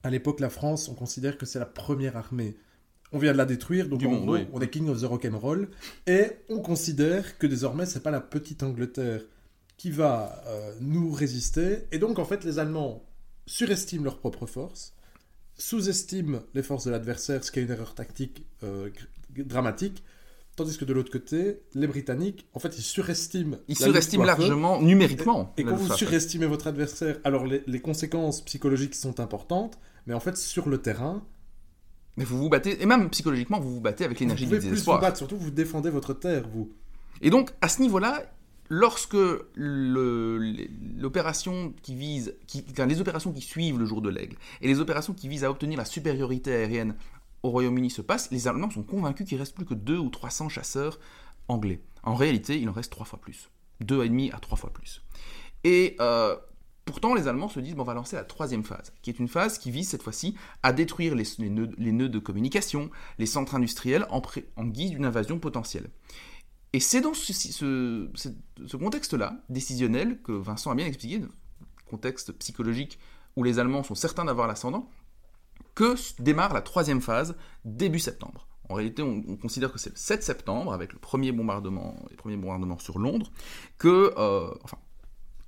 à 0.03 0.09
l'époque, 0.09 0.39
la 0.39 0.49
France, 0.49 0.89
on 0.89 0.93
considère 0.93 1.37
que 1.37 1.45
c'est 1.45 1.59
la 1.59 1.65
première 1.65 2.15
armée. 2.15 2.55
On 3.11 3.19
vient 3.19 3.31
de 3.31 3.37
la 3.37 3.45
détruire, 3.45 3.87
donc 3.87 3.99
Du 3.99 4.07
en 4.07 4.11
monde, 4.11 4.23
gros, 4.23 4.33
oui. 4.33 4.47
on 4.51 4.59
est 4.59 4.69
king 4.69 4.89
of 4.89 5.01
the 5.01 5.05
rock'n'roll, 5.05 5.69
et 6.07 6.31
on 6.49 6.59
considère 6.59 7.37
que 7.37 7.47
désormais, 7.47 7.85
c'est 7.85 8.01
pas 8.03 8.11
la 8.11 8.21
petite 8.21 8.63
Angleterre 8.63 9.21
qui 9.77 9.91
va 9.91 10.43
euh, 10.47 10.73
nous 10.81 11.11
résister, 11.11 11.87
et 11.91 11.99
donc 11.99 12.19
en 12.19 12.25
fait, 12.25 12.43
les 12.43 12.59
Allemands 12.59 13.03
surestiment 13.45 14.03
leurs 14.03 14.19
propres 14.19 14.45
forces, 14.45 14.93
sous-estiment 15.57 16.39
les 16.53 16.63
forces 16.63 16.85
de 16.85 16.91
l'adversaire, 16.91 17.43
ce 17.43 17.51
qui 17.51 17.59
est 17.59 17.63
une 17.63 17.71
erreur 17.71 17.95
tactique 17.95 18.45
euh, 18.63 18.89
dramatique, 19.29 20.03
tandis 20.55 20.77
que 20.77 20.85
de 20.85 20.93
l'autre 20.93 21.11
côté, 21.11 21.61
les 21.75 21.87
Britanniques, 21.87 22.47
en 22.53 22.59
fait, 22.59 22.77
ils 22.77 22.83
surestiment. 22.83 23.57
Ils 23.67 23.77
la 23.79 23.85
surestiment 23.85 24.25
largement, 24.25 24.81
numériquement. 24.81 25.53
Et 25.57 25.63
quand 25.63 25.75
vous 25.75 25.93
surestimez 25.93 26.47
votre 26.47 26.67
adversaire, 26.67 27.19
alors 27.23 27.45
les, 27.45 27.63
les 27.67 27.79
conséquences 27.79 28.41
psychologiques 28.41 28.95
sont 28.95 29.19
importantes, 29.19 29.77
mais 30.07 30.13
en 30.13 30.19
fait, 30.19 30.35
sur 30.35 30.67
le 30.67 30.79
terrain, 30.79 31.23
Mais 32.17 32.25
vous 32.25 32.37
vous 32.37 32.49
battez, 32.49 32.81
et 32.81 32.85
même 32.85 33.09
psychologiquement, 33.09 33.59
vous 33.59 33.75
vous 33.75 33.81
battez 33.81 34.03
avec 34.03 34.17
vous 34.17 34.23
l'énergie 34.23 34.45
du 34.45 34.49
pouvez 34.49 34.59
plus 34.59 34.67
vous 34.67 34.73
désespoir. 34.73 34.99
battre, 34.99 35.17
surtout 35.17 35.37
vous 35.37 35.51
défendez 35.51 35.89
votre 35.89 36.13
terre, 36.13 36.43
vous. 36.51 36.69
Et 37.21 37.29
donc, 37.29 37.51
à 37.61 37.69
ce 37.69 37.81
niveau-là, 37.81 38.23
lorsque 38.69 39.17
l'opération 39.55 41.73
qui 41.81 41.95
vise, 41.95 42.35
qui, 42.47 42.65
enfin, 42.71 42.85
les 42.85 42.99
opérations 42.99 43.31
qui 43.31 43.41
suivent 43.41 43.79
le 43.79 43.85
jour 43.85 44.01
de 44.01 44.09
l'aigle 44.09 44.35
et 44.61 44.67
les 44.67 44.79
opérations 44.79 45.13
qui 45.13 45.27
visent 45.27 45.43
à 45.43 45.51
obtenir 45.51 45.77
la 45.77 45.85
supériorité 45.85 46.53
aérienne 46.53 46.95
au 47.43 47.49
Royaume-Uni 47.49 47.91
se 47.91 48.01
passent, 48.01 48.31
les 48.31 48.47
Allemands 48.47 48.71
sont 48.71 48.83
convaincus 48.83 49.27
qu'il 49.27 49.37
reste 49.37 49.55
plus 49.55 49.65
que 49.65 49.73
2 49.73 49.97
ou 49.97 50.09
300 50.09 50.49
chasseurs 50.49 50.99
anglais. 51.47 51.81
En 52.03 52.15
réalité, 52.15 52.59
il 52.59 52.67
en 52.69 52.73
reste 52.73 52.91
trois 52.91 53.05
fois 53.05 53.19
plus. 53.19 53.49
Deux 53.79 54.03
et 54.03 54.09
demi 54.09 54.31
à 54.31 54.39
trois 54.39 54.57
fois 54.57 54.71
plus. 54.71 55.03
Et 55.63 55.95
euh, 55.99 56.35
pourtant, 56.87 57.13
les 57.13 57.27
Allemands 57.27 57.49
se 57.49 57.59
disent, 57.59 57.75
bon, 57.75 57.83
on 57.83 57.85
va 57.85 57.93
lancer 57.93 58.15
la 58.15 58.23
troisième 58.23 58.63
phase, 58.63 58.93
qui 59.01 59.11
est 59.11 59.19
une 59.19 59.27
phase 59.27 59.59
qui 59.59 59.69
vise 59.69 59.89
cette 59.89 60.01
fois-ci 60.01 60.35
à 60.63 60.73
détruire 60.73 61.13
les, 61.13 61.49
nœuds, 61.49 62.09
de 62.09 62.19
communication, 62.19 62.89
les 63.19 63.25
centres 63.25 63.53
industriels 63.53 64.07
en, 64.09 64.21
guise 64.65 64.91
d'une 64.91 65.05
invasion 65.05 65.37
potentielle. 65.37 65.89
Et 66.73 66.79
c'est 66.79 67.01
dans 67.01 67.13
ce, 67.13 68.77
contexte-là, 68.77 69.43
décisionnel, 69.49 70.21
que 70.21 70.31
Vincent 70.31 70.71
a 70.71 70.75
bien 70.75 70.85
expliqué, 70.85 71.21
contexte 71.89 72.31
psychologique 72.33 72.99
où 73.35 73.43
les 73.43 73.59
Allemands 73.59 73.83
sont 73.83 73.95
certains 73.95 74.25
d'avoir 74.25 74.47
l'ascendant, 74.47 74.89
que 75.75 75.95
démarre 76.21 76.53
la 76.53 76.61
troisième 76.61 77.01
phase 77.01 77.35
début 77.65 77.99
septembre. 77.99 78.47
En 78.69 78.73
réalité, 78.73 79.01
on, 79.01 79.23
on 79.27 79.35
considère 79.37 79.71
que 79.71 79.79
c'est 79.79 79.91
le 79.91 79.95
7 79.95 80.23
septembre, 80.23 80.73
avec 80.73 80.93
le 80.93 80.99
premier 80.99 81.31
bombardement, 81.31 81.95
sur 82.79 82.99
Londres, 82.99 83.31
que, 83.77 84.13
euh, 84.17 84.49
enfin, 84.63 84.77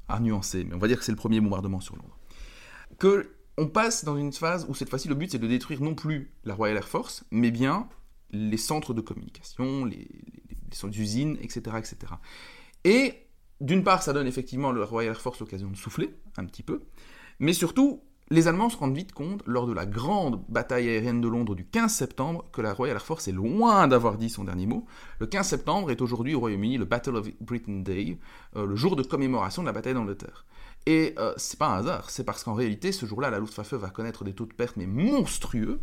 à 0.09 0.19
nuancer, 0.19 0.63
mais 0.63 0.75
on 0.75 0.79
va 0.79 0.88
dire 0.88 0.97
que 1.00 1.06
c'est 1.06 1.11
le 1.11 1.17
premier 1.17 1.39
bombardement 1.39 1.79
sur 1.79 1.95
Londres, 1.95 2.17
que 2.97 3.31
on 3.57 3.67
passe 3.67 4.06
dans 4.06 4.15
une 4.17 4.31
phase 4.31 4.65
où 4.69 4.75
cette 4.75 4.89
fois-ci 4.89 5.07
le 5.09 5.15
but 5.15 5.31
c'est 5.31 5.39
de 5.39 5.47
détruire 5.47 5.81
non 5.81 5.94
plus 5.95 6.31
la 6.45 6.56
Royal 6.56 6.77
Air 6.77 6.88
Force, 6.88 7.23
mais 7.31 7.51
bien 7.51 7.88
les 8.31 8.57
centres 8.57 8.94
de 8.94 9.01
communication, 9.01 9.85
les, 9.85 9.97
les- 9.97 10.07
les 10.83 10.89
d'usines, 10.89 11.38
etc., 11.41 11.77
etc. 11.79 12.13
Et 12.83 13.13
d'une 13.59 13.83
part, 13.83 14.03
ça 14.03 14.13
donne 14.13 14.27
effectivement 14.27 14.69
à 14.69 14.73
la 14.73 14.85
Royal 14.85 15.11
Air 15.13 15.19
Force 15.21 15.39
l'occasion 15.39 15.69
de 15.69 15.75
souffler 15.75 16.13
un 16.38 16.45
petit 16.45 16.63
peu, 16.63 16.83
mais 17.39 17.53
surtout, 17.53 18.01
les 18.31 18.47
Allemands 18.47 18.69
se 18.69 18.77
rendent 18.77 18.95
vite 18.95 19.11
compte, 19.11 19.41
lors 19.47 19.65
de 19.65 19.73
la 19.73 19.85
grande 19.85 20.43
bataille 20.49 20.87
aérienne 20.87 21.19
de 21.19 21.27
Londres 21.27 21.55
du 21.55 21.65
15 21.65 21.91
septembre, 21.91 22.45
que 22.51 22.61
la 22.61 22.73
Royal 22.73 22.95
Air 22.95 23.05
Force 23.05 23.27
est 23.27 23.31
loin 23.31 23.87
d'avoir 23.87 24.17
dit 24.17 24.29
son 24.29 24.43
dernier 24.43 24.67
mot. 24.67 24.85
Le 25.19 25.25
15 25.25 25.47
septembre 25.47 25.89
est 25.89 26.01
aujourd'hui 26.01 26.35
au 26.35 26.39
Royaume-Uni 26.39 26.77
le 26.77 26.85
Battle 26.85 27.15
of 27.15 27.27
Britain 27.41 27.79
Day, 27.79 28.19
euh, 28.55 28.67
le 28.67 28.75
jour 28.75 28.95
de 28.95 29.03
commémoration 29.03 29.63
de 29.63 29.67
la 29.67 29.73
bataille 29.73 29.95
d'Angleterre. 29.95 30.45
Et 30.85 31.15
euh, 31.17 31.33
c'est 31.37 31.57
pas 31.57 31.69
un 31.69 31.79
hasard, 31.79 32.09
c'est 32.09 32.23
parce 32.23 32.43
qu'en 32.43 32.53
réalité, 32.53 32.91
ce 32.91 33.05
jour-là, 33.05 33.31
la 33.31 33.39
Luftwaffe 33.39 33.73
va 33.73 33.89
connaître 33.89 34.23
des 34.23 34.33
taux 34.33 34.45
de 34.45 34.53
perte 34.53 34.77
mais 34.77 34.87
monstrueux 34.87 35.79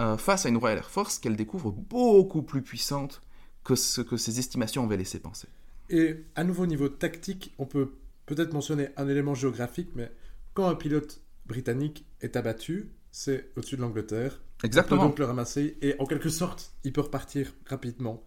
euh, 0.00 0.16
face 0.16 0.46
à 0.46 0.48
une 0.48 0.56
Royal 0.56 0.78
Air 0.78 0.90
Force 0.90 1.18
qu'elle 1.18 1.36
découvre 1.36 1.70
beaucoup 1.70 2.42
plus 2.42 2.62
puissante 2.62 3.22
que 3.62 3.74
ce 3.74 4.00
que 4.00 4.16
ses 4.16 4.38
estimations 4.38 4.84
avaient 4.84 4.96
laissé 4.96 5.20
penser. 5.20 5.48
Et 5.90 6.24
à 6.34 6.44
nouveau, 6.44 6.62
au 6.62 6.66
niveau 6.66 6.88
tactique, 6.88 7.54
on 7.58 7.66
peut 7.66 7.92
peut-être 8.24 8.54
mentionner 8.54 8.88
un 8.96 9.06
élément 9.06 9.34
géographique, 9.34 9.90
mais 9.94 10.10
quand 10.54 10.66
un 10.66 10.74
pilote 10.74 11.23
britannique 11.46 12.06
est 12.20 12.36
abattu, 12.36 12.90
c'est 13.10 13.50
au-dessus 13.56 13.76
de 13.76 13.82
l'Angleterre. 13.82 14.40
On 14.40 14.60
peut 14.60 14.66
Exactement. 14.66 15.04
donc 15.04 15.18
le 15.18 15.24
ramasser 15.24 15.76
et 15.82 15.94
en 15.98 16.06
quelque 16.06 16.28
sorte, 16.28 16.72
il 16.84 16.92
peut 16.92 17.02
repartir 17.02 17.52
rapidement. 17.66 18.22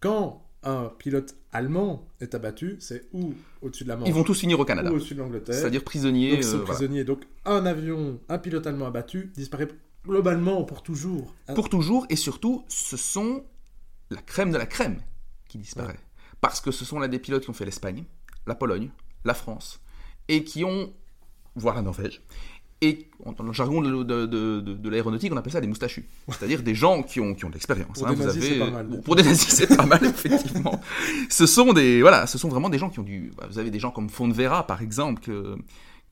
Quand 0.00 0.42
un 0.62 0.90
pilote 0.98 1.36
allemand 1.52 2.06
est 2.20 2.34
abattu, 2.34 2.76
c'est 2.80 3.06
ou 3.12 3.34
au-dessus 3.62 3.84
de 3.84 3.88
la 3.88 3.96
Manche 3.96 4.08
Ils 4.08 4.14
vont 4.14 4.24
tous 4.24 4.38
finir 4.38 4.58
au 4.58 4.64
Canada, 4.64 4.90
ou 4.90 4.96
au-dessus 4.96 5.14
de 5.14 5.20
l'Angleterre. 5.20 5.54
c'est-à-dire 5.54 5.84
prisonniers. 5.84 6.30
Donc, 6.30 6.38
ils 6.38 6.44
sont 6.44 6.58
euh, 6.58 6.64
voilà. 6.64 7.04
Donc, 7.04 7.22
un 7.44 7.66
avion, 7.66 8.20
un 8.28 8.38
pilote 8.38 8.66
allemand 8.66 8.86
abattu 8.86 9.30
disparaît 9.34 9.68
globalement 10.04 10.64
pour 10.64 10.82
toujours. 10.82 11.34
Ah, 11.48 11.54
Pour 11.54 11.68
toujours, 11.68 12.06
et 12.10 12.16
surtout, 12.16 12.64
ce 12.68 12.96
sont 12.96 13.44
la 14.10 14.22
crème 14.22 14.50
de 14.50 14.58
la 14.58 14.66
crème 14.66 15.00
qui 15.48 15.58
disparaît. 15.58 15.98
Parce 16.40 16.60
que 16.60 16.70
ce 16.70 16.84
sont 16.84 16.98
là 16.98 17.08
des 17.08 17.18
pilotes 17.18 17.44
qui 17.44 17.50
ont 17.50 17.54
fait 17.54 17.64
l'Espagne, 17.64 18.04
la 18.46 18.54
Pologne, 18.54 18.90
la 19.24 19.34
France, 19.34 19.80
et 20.28 20.44
qui 20.44 20.64
ont, 20.64 20.92
voire 21.54 21.74
la 21.74 21.82
Norvège, 21.82 22.22
et 22.82 23.08
dans 23.38 23.42
le 23.44 23.52
jargon 23.52 23.80
de, 23.80 24.02
de- 24.02 24.26
de- 24.26 24.60
de- 24.60 24.74
de 24.74 24.88
l'aéronautique, 24.90 25.32
on 25.32 25.36
appelle 25.36 25.52
ça 25.52 25.60
des 25.62 25.66
moustachus. 25.66 26.04
C'est-à-dire 26.28 26.62
des 26.62 26.74
gens 26.74 27.02
qui 27.02 27.20
ont, 27.20 27.34
qui 27.34 27.44
ont 27.44 27.48
de 27.48 27.54
l'expérience. 27.54 27.98
Pour 27.98 28.06
hein. 28.06 28.10
des 28.10 28.16
Vous 28.16 28.24
nazis, 28.26 28.44
avez- 28.44 28.52
c'est 28.52 28.58
pas 28.58 28.70
mal. 28.70 28.86
Bon, 28.86 29.00
Pour 29.00 29.16
des 29.16 29.22
nazis, 29.22 29.48
c'est 29.48 29.76
pas 29.76 29.86
mal, 29.86 30.04
effectivement. 30.04 30.80
Ce 31.30 31.46
sont, 31.46 31.72
des, 31.72 32.02
voilà, 32.02 32.26
ce 32.26 32.36
sont 32.38 32.48
vraiment 32.48 32.68
des 32.68 32.78
gens 32.78 32.90
qui 32.90 33.00
ont 33.00 33.04
du... 33.04 33.32
bah, 33.36 33.46
Vous 33.50 33.58
avez 33.58 33.70
des 33.70 33.78
gens 33.80 33.90
comme 33.90 34.10
Fonvera, 34.10 34.66
par 34.66 34.82
exemple, 34.82 35.22
que, 35.22 35.56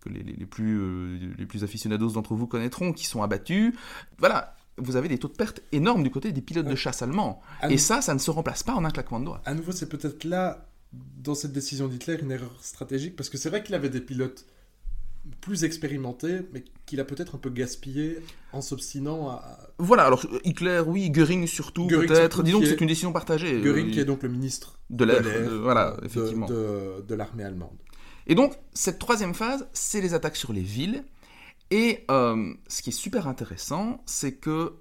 que 0.01 0.09
les, 0.09 0.23
les- 0.23 0.47
plus, 0.47 0.79
euh, 0.81 1.19
les 1.39 1.47
plus 1.47 1.65
aficionados 1.65 2.11
d'entre 2.13 2.35
vous 2.35 2.47
connaîtront, 2.47 2.93
qui 2.95 3.05
sont 3.07 3.23
abattus. 3.23 3.75
Voilà, 4.19 4.57
vous 4.79 4.97
avez 4.97 5.09
des 5.09 5.19
taux 5.19 5.29
de 5.29 5.35
perte 5.35 5.61
énormes 5.71 6.03
du 6.03 6.11
côté 6.11 6.33
des 6.33 6.41
pilotes 6.41 6.67
de 6.67 6.75
chasse 6.75 7.03
allemands. 7.03 7.43
à, 7.61 7.71
Et 7.71 7.77
ça, 7.79 8.01
ça 8.01 8.15
ne 8.15 8.19
se 8.19 8.31
remplace 8.31 8.63
pas 8.63 8.75
en 8.75 8.85
un 8.87 8.91
claquement 8.91 9.21
de 9.21 9.27
doigts. 9.27 9.43
à 9.45 9.53
nouveau, 9.55 9.73
c'est 9.73 9.89
peut-être 9.89 10.25
là, 10.25 10.67
dans 10.93 11.35
cette 11.35 11.53
décision 11.53 11.89
d'Hitler, 11.89 12.17
une 12.23 12.33
erreur 12.33 12.57
stratégique, 12.63 13.17
parce 13.17 13.29
que 13.29 13.37
c'est 13.37 13.51
vrai 13.51 13.63
qu'il 13.63 13.75
avait 13.75 13.91
des 13.91 14.01
pilotes 14.01 14.47
plus 15.41 15.65
expérimentés, 15.65 16.41
mais 16.53 16.65
qu'il 16.87 17.01
a 17.01 17.05
peut-être 17.05 17.35
un 17.35 17.39
peu 17.39 17.51
gaspillé 17.51 18.19
en 18.53 18.61
s'obstinant 18.61 19.31
à 19.31 19.59
Voilà, 19.79 20.05
alors 20.05 20.25
Hitler, 20.45 20.83
oui, 20.87 21.11
Göring 21.11 21.47
surtout, 21.47 21.87
Göring 21.87 22.09
peut-être. 22.09 22.43
Disons 22.43 22.61
que 22.61 22.67
est- 22.67 22.69
c'est 22.71 22.81
une 22.81 22.87
décision 22.89 23.13
partagée. 23.13 23.61
Göring, 23.63 23.89
Euh, 23.89 23.91
qui 23.93 24.01
est 24.01 24.05
donc 24.05 24.23
le 24.23 24.29
ministre 24.29 24.79
de 24.91 25.05
l'air. 25.05 25.23
Voilà, 25.63 25.97
de- 26.01 26.07
effectivement. 26.07 26.47
de, 26.47 27.03
de 27.07 27.15
l'armée 27.15 27.45
allemande. 27.45 27.77
Et 28.27 28.35
donc, 28.35 28.55
cette 28.75 28.99
troisième 28.99 29.35
phase, 29.35 29.67
c'est 29.73 30.01
les 30.01 30.15
attaques 30.15 30.37
sur 30.37 30.53
les 30.53 30.63
villes. 30.63 31.05
Et 31.71 32.05
euh, 32.11 32.53
ce 32.69 32.83
qui 32.83 32.91
est 32.91 32.93
super 32.93 33.27
intéressant, 33.27 34.03
c'est 34.07 34.33
que 34.37 34.75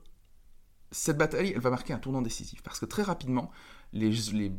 cette 0.92 1.18
bataille, 1.18 1.54
elle 1.56 1.62
va 1.62 1.70
marquer 1.70 1.94
un 1.94 2.00
tournant 2.00 2.22
décisif. 2.22 2.62
Parce 2.64 2.80
que 2.80 2.86
très 2.86 3.04
rapidement, 3.04 3.50
les, 3.94 4.10
les- 4.34 4.52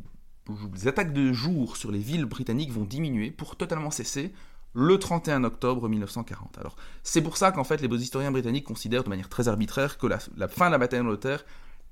les 0.75 0.87
attaques 0.87 1.13
de 1.13 1.31
jour 1.33 1.77
sur 1.77 1.91
les 1.91 1.99
villes 1.99 2.25
britanniques 2.25 2.71
vont 2.71 2.83
diminuer 2.85 3.31
pour 3.31 3.55
totalement 3.55 3.89
cesser 3.91 4.33
le 4.75 4.99
31 4.99 5.45
octobre 5.45 5.87
1940. 5.87 6.57
Alors, 6.59 6.75
c'est 7.01 7.21
pour 7.21 7.37
ça 7.37 7.51
qu'en 7.51 7.63
fait, 7.63 7.81
les 7.81 8.03
historiens 8.03 8.31
britanniques 8.31 8.65
considèrent 8.65 9.05
de 9.05 9.09
manière 9.09 9.29
très 9.29 9.47
arbitraire 9.47 9.97
que 9.97 10.05
la, 10.05 10.19
la 10.37 10.49
fin 10.49 10.67
de 10.67 10.71
la 10.71 10.77
bataille 10.77 10.99
d'Angleterre, 10.99 11.45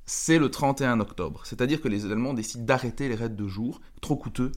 c'est 0.05 0.37
le 0.37 0.51
31 0.51 0.99
octobre. 0.99 1.41
C'est-à-dire 1.45 1.81
que 1.81 1.87
les 1.87 2.05
Allemands 2.05 2.33
décident 2.33 2.65
d'arrêter 2.65 3.07
les 3.07 3.15
raids 3.15 3.29
de 3.29 3.47
jour, 3.47 3.79
trop 4.01 4.17
coûteux, 4.17 4.51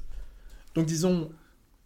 Donc 0.74 0.86
disons, 0.86 1.30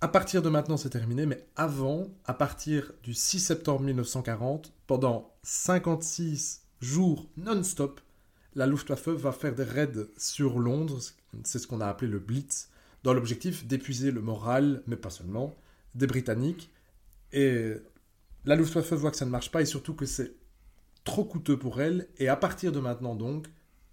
à 0.00 0.08
partir 0.08 0.40
de 0.40 0.48
maintenant, 0.48 0.78
c'est 0.78 0.88
terminé, 0.88 1.26
mais 1.26 1.46
avant, 1.56 2.06
à 2.24 2.32
partir 2.32 2.90
du 3.02 3.12
6 3.12 3.38
septembre 3.38 3.82
1940, 3.82 4.72
pendant 4.86 5.30
56 5.42 6.62
jours 6.80 7.28
non-stop, 7.36 8.00
la 8.54 8.66
Luftwaffe 8.66 9.08
va 9.08 9.32
faire 9.32 9.54
des 9.54 9.64
raids 9.64 10.08
sur 10.16 10.58
Londres, 10.58 10.98
c'est 11.44 11.58
ce 11.58 11.66
qu'on 11.66 11.82
a 11.82 11.86
appelé 11.86 12.10
le 12.10 12.18
Blitz, 12.18 12.70
dans 13.04 13.12
l'objectif 13.12 13.66
d'épuiser 13.66 14.10
le 14.10 14.22
moral, 14.22 14.82
mais 14.86 14.96
pas 14.96 15.10
seulement, 15.10 15.54
des 15.94 16.06
Britanniques. 16.06 16.70
Et 17.32 17.74
la 18.44 18.56
Luftwaffe 18.56 18.92
voit 18.92 19.10
que 19.10 19.16
ça 19.16 19.26
ne 19.26 19.30
marche 19.30 19.50
pas 19.50 19.62
et 19.62 19.66
surtout 19.66 19.94
que 19.94 20.06
c'est 20.06 20.32
trop 21.04 21.24
coûteux 21.24 21.58
pour 21.58 21.80
elle. 21.80 22.08
Et 22.18 22.28
à 22.28 22.36
partir 22.36 22.72
de 22.72 22.80
maintenant, 22.80 23.14
donc, 23.14 23.46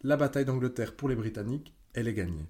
la 0.03 0.17
bataille 0.17 0.45
d'Angleterre 0.45 0.95
pour 0.95 1.09
les 1.09 1.15
Britanniques, 1.15 1.73
elle 1.93 2.07
est 2.07 2.13
gagnée. 2.13 2.45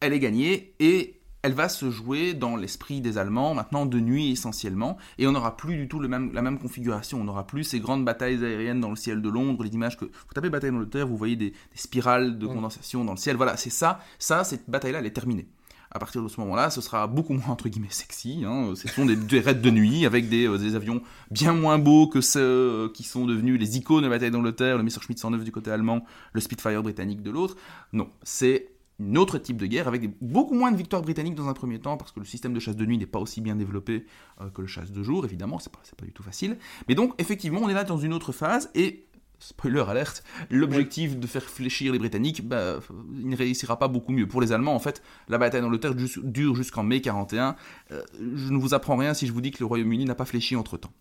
elle 0.00 0.12
est 0.12 0.18
gagnée 0.18 0.74
et 0.80 1.20
elle 1.44 1.54
va 1.54 1.68
se 1.68 1.90
jouer 1.90 2.34
dans 2.34 2.54
l'esprit 2.54 3.00
des 3.00 3.18
Allemands, 3.18 3.52
maintenant 3.54 3.84
de 3.84 3.98
nuit 3.98 4.30
essentiellement, 4.30 4.96
et 5.18 5.26
on 5.26 5.32
n'aura 5.32 5.56
plus 5.56 5.76
du 5.76 5.88
tout 5.88 5.98
le 5.98 6.06
même, 6.06 6.32
la 6.32 6.42
même 6.42 6.58
configuration. 6.58 7.20
On 7.20 7.24
n'aura 7.24 7.48
plus 7.48 7.64
ces 7.64 7.80
grandes 7.80 8.04
batailles 8.04 8.44
aériennes 8.44 8.80
dans 8.80 8.90
le 8.90 8.96
ciel 8.96 9.20
de 9.20 9.28
Londres, 9.28 9.64
les 9.64 9.70
images 9.70 9.96
que 9.96 10.04
vous 10.04 10.34
tapez 10.34 10.50
bataille 10.50 10.70
d'Angleterre, 10.70 11.08
vous 11.08 11.16
voyez 11.16 11.34
des, 11.34 11.50
des 11.50 11.76
spirales 11.76 12.38
de 12.38 12.46
condensation 12.46 13.04
dans 13.04 13.12
le 13.12 13.18
ciel. 13.18 13.36
Voilà, 13.36 13.56
c'est 13.56 13.70
ça, 13.70 14.00
ça, 14.20 14.44
cette 14.44 14.70
bataille-là, 14.70 15.00
elle 15.00 15.06
est 15.06 15.10
terminée. 15.10 15.48
À 15.94 15.98
partir 15.98 16.22
de 16.22 16.28
ce 16.28 16.40
moment-là, 16.40 16.70
ce 16.70 16.80
sera 16.80 17.06
beaucoup 17.06 17.34
moins 17.34 17.48
entre 17.48 17.68
guillemets 17.68 17.88
sexy. 17.90 18.44
Hein. 18.46 18.72
Ce 18.74 18.88
sont 18.88 19.04
des, 19.04 19.40
raids 19.40 19.54
de 19.54 19.70
nuit 19.70 20.06
avec 20.06 20.28
des, 20.28 20.48
euh, 20.48 20.56
des, 20.56 20.74
avions 20.74 21.02
bien 21.30 21.52
moins 21.52 21.78
beaux 21.78 22.06
que 22.06 22.20
ceux 22.20 22.90
qui 22.94 23.02
sont 23.02 23.26
devenus 23.26 23.60
les 23.60 23.76
icônes 23.76 24.02
de 24.02 24.06
la 24.06 24.10
bataille 24.10 24.30
d'Angleterre, 24.30 24.78
le 24.78 24.82
Messerschmitt 24.82 25.18
109 25.18 25.44
du 25.44 25.52
côté 25.52 25.70
allemand, 25.70 26.04
le 26.32 26.40
Spitfire 26.40 26.82
britannique 26.82 27.22
de 27.22 27.30
l'autre. 27.30 27.56
Non, 27.92 28.08
c'est 28.22 28.72
un 29.00 29.16
autre 29.16 29.38
type 29.38 29.56
de 29.56 29.66
guerre, 29.66 29.88
avec 29.88 30.10
beaucoup 30.20 30.54
moins 30.54 30.70
de 30.70 30.76
victoires 30.76 31.02
britanniques 31.02 31.34
dans 31.34 31.48
un 31.48 31.54
premier 31.54 31.78
temps, 31.78 31.96
parce 31.96 32.12
que 32.12 32.20
le 32.20 32.26
système 32.26 32.52
de 32.52 32.60
chasse 32.60 32.76
de 32.76 32.84
nuit 32.84 32.98
n'est 32.98 33.06
pas 33.06 33.18
aussi 33.18 33.40
bien 33.40 33.56
développé 33.56 34.06
euh, 34.40 34.48
que 34.50 34.62
le 34.62 34.68
chasse 34.68 34.92
de 34.92 35.02
jour, 35.02 35.24
évidemment, 35.24 35.58
c'est 35.58 35.72
pas 35.72 36.04
du 36.04 36.12
tout 36.12 36.22
facile. 36.22 36.58
Mais 36.88 36.94
donc, 36.94 37.14
effectivement, 37.18 37.60
on 37.62 37.68
est 37.68 37.74
là 37.74 37.84
dans 37.84 37.98
une 37.98 38.12
autre 38.12 38.32
phase, 38.32 38.70
et, 38.74 39.06
spoiler 39.42 39.84
alerte, 39.88 40.22
l'objectif 40.50 41.18
de 41.18 41.26
faire 41.26 41.42
fléchir 41.42 41.92
les 41.92 41.98
Britanniques, 41.98 42.46
bah, 42.46 42.78
il 43.18 43.28
ne 43.28 43.36
réussira 43.36 43.78
pas 43.78 43.88
beaucoup 43.88 44.12
mieux. 44.12 44.26
Pour 44.26 44.40
les 44.40 44.52
Allemands, 44.52 44.74
en 44.74 44.78
fait, 44.78 45.02
la 45.28 45.38
bataille 45.38 45.60
d'Angleterre 45.60 45.94
dure 45.94 46.54
jusqu'en 46.54 46.82
mai 46.82 47.00
41. 47.00 47.56
Euh, 47.90 48.02
je 48.20 48.50
ne 48.50 48.58
vous 48.58 48.74
apprends 48.74 48.96
rien 48.96 49.14
si 49.14 49.26
je 49.26 49.32
vous 49.32 49.40
dis 49.40 49.50
que 49.50 49.58
le 49.60 49.66
Royaume-Uni 49.66 50.04
n'a 50.04 50.14
pas 50.14 50.24
fléchi 50.24 50.56
entre-temps 50.56 50.92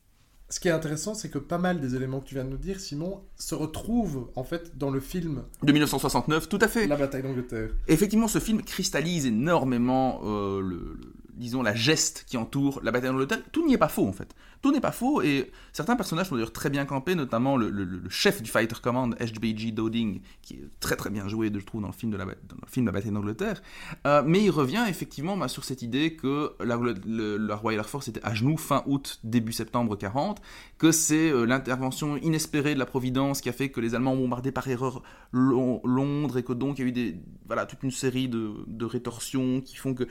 ce 0.51 0.59
qui 0.59 0.67
est 0.67 0.71
intéressant, 0.71 1.13
c'est 1.13 1.29
que 1.29 1.37
pas 1.37 1.57
mal 1.57 1.79
des 1.79 1.95
éléments 1.95 2.19
que 2.19 2.27
tu 2.27 2.35
viens 2.35 2.43
de 2.43 2.49
nous 2.49 2.57
dire, 2.57 2.79
Simon, 2.79 3.21
se 3.37 3.55
retrouvent 3.55 4.29
en 4.35 4.43
fait 4.43 4.77
dans 4.77 4.91
le 4.91 4.99
film 4.99 5.43
de 5.63 5.71
1969, 5.71 6.49
tout 6.49 6.59
à 6.61 6.67
fait. 6.67 6.87
La 6.87 6.97
bataille 6.97 7.23
d'Angleterre. 7.23 7.69
Effectivement, 7.87 8.27
ce 8.27 8.39
film 8.39 8.61
cristallise 8.61 9.25
énormément 9.25 10.19
euh, 10.25 10.61
le, 10.61 10.97
le, 10.99 11.13
disons, 11.41 11.61
la 11.61 11.75
geste 11.75 12.25
qui 12.27 12.37
entoure 12.37 12.79
la 12.83 12.91
bataille 12.91 13.09
d'Angleterre. 13.09 13.39
Tout 13.51 13.65
n'y 13.65 13.73
est 13.73 13.77
pas 13.77 13.89
faux 13.89 14.07
en 14.07 14.13
fait. 14.13 14.33
Tout 14.61 14.71
n'est 14.71 14.79
pas 14.79 14.91
faux 14.91 15.21
et 15.21 15.51
certains 15.73 15.95
personnages 15.95 16.27
sont 16.27 16.35
d'ailleurs 16.35 16.53
très 16.53 16.69
bien 16.69 16.85
campés, 16.85 17.15
notamment 17.15 17.57
le, 17.57 17.69
le, 17.69 17.83
le, 17.83 18.09
chef 18.09 18.43
du 18.43 18.49
Fighter 18.49 18.75
Command, 18.81 19.15
HBG 19.15 19.71
Dowding, 19.71 20.21
qui 20.43 20.53
est 20.53 20.69
très 20.79 20.95
très 20.95 21.09
bien 21.09 21.27
joué, 21.27 21.51
je 21.53 21.65
trouve, 21.65 21.81
dans 21.81 21.87
le 21.87 21.93
film 21.93 22.11
de 22.11 22.17
la, 22.17 22.25
dans 22.25 22.57
le 22.61 22.67
film 22.67 22.85
La 22.85 22.91
bataille 22.91 23.11
d'Angleterre. 23.11 23.61
Euh, 24.05 24.21
mais 24.25 24.43
il 24.43 24.51
revient 24.51 24.85
effectivement 24.87 25.35
bah, 25.35 25.47
sur 25.47 25.63
cette 25.63 25.81
idée 25.81 26.15
que 26.15 26.53
la, 26.63 26.79
la, 27.05 27.55
Royal 27.55 27.79
Air 27.79 27.89
Force 27.89 28.07
était 28.07 28.23
à 28.23 28.35
genoux 28.35 28.57
fin 28.57 28.83
août, 28.85 29.19
début 29.23 29.51
septembre 29.51 29.95
40, 29.95 30.41
que 30.77 30.91
c'est 30.91 31.31
euh, 31.31 31.45
l'intervention 31.45 32.17
inespérée 32.17 32.75
de 32.75 32.79
la 32.79 32.85
Providence 32.85 33.41
qui 33.41 33.49
a 33.49 33.53
fait 33.53 33.69
que 33.69 33.81
les 33.81 33.95
Allemands 33.95 34.13
ont 34.13 34.17
bombardé 34.17 34.51
par 34.51 34.67
erreur 34.67 35.01
Londres 35.33 36.37
et 36.37 36.43
que 36.43 36.53
donc 36.53 36.77
il 36.77 36.81
y 36.81 36.85
a 36.85 36.87
eu 36.89 36.91
des, 36.91 37.15
voilà, 37.47 37.65
toute 37.65 37.81
une 37.81 37.91
série 37.91 38.29
de, 38.29 38.53
de 38.67 38.85
rétorsions 38.85 39.61
qui 39.61 39.75
font 39.75 39.95
que 39.95 40.07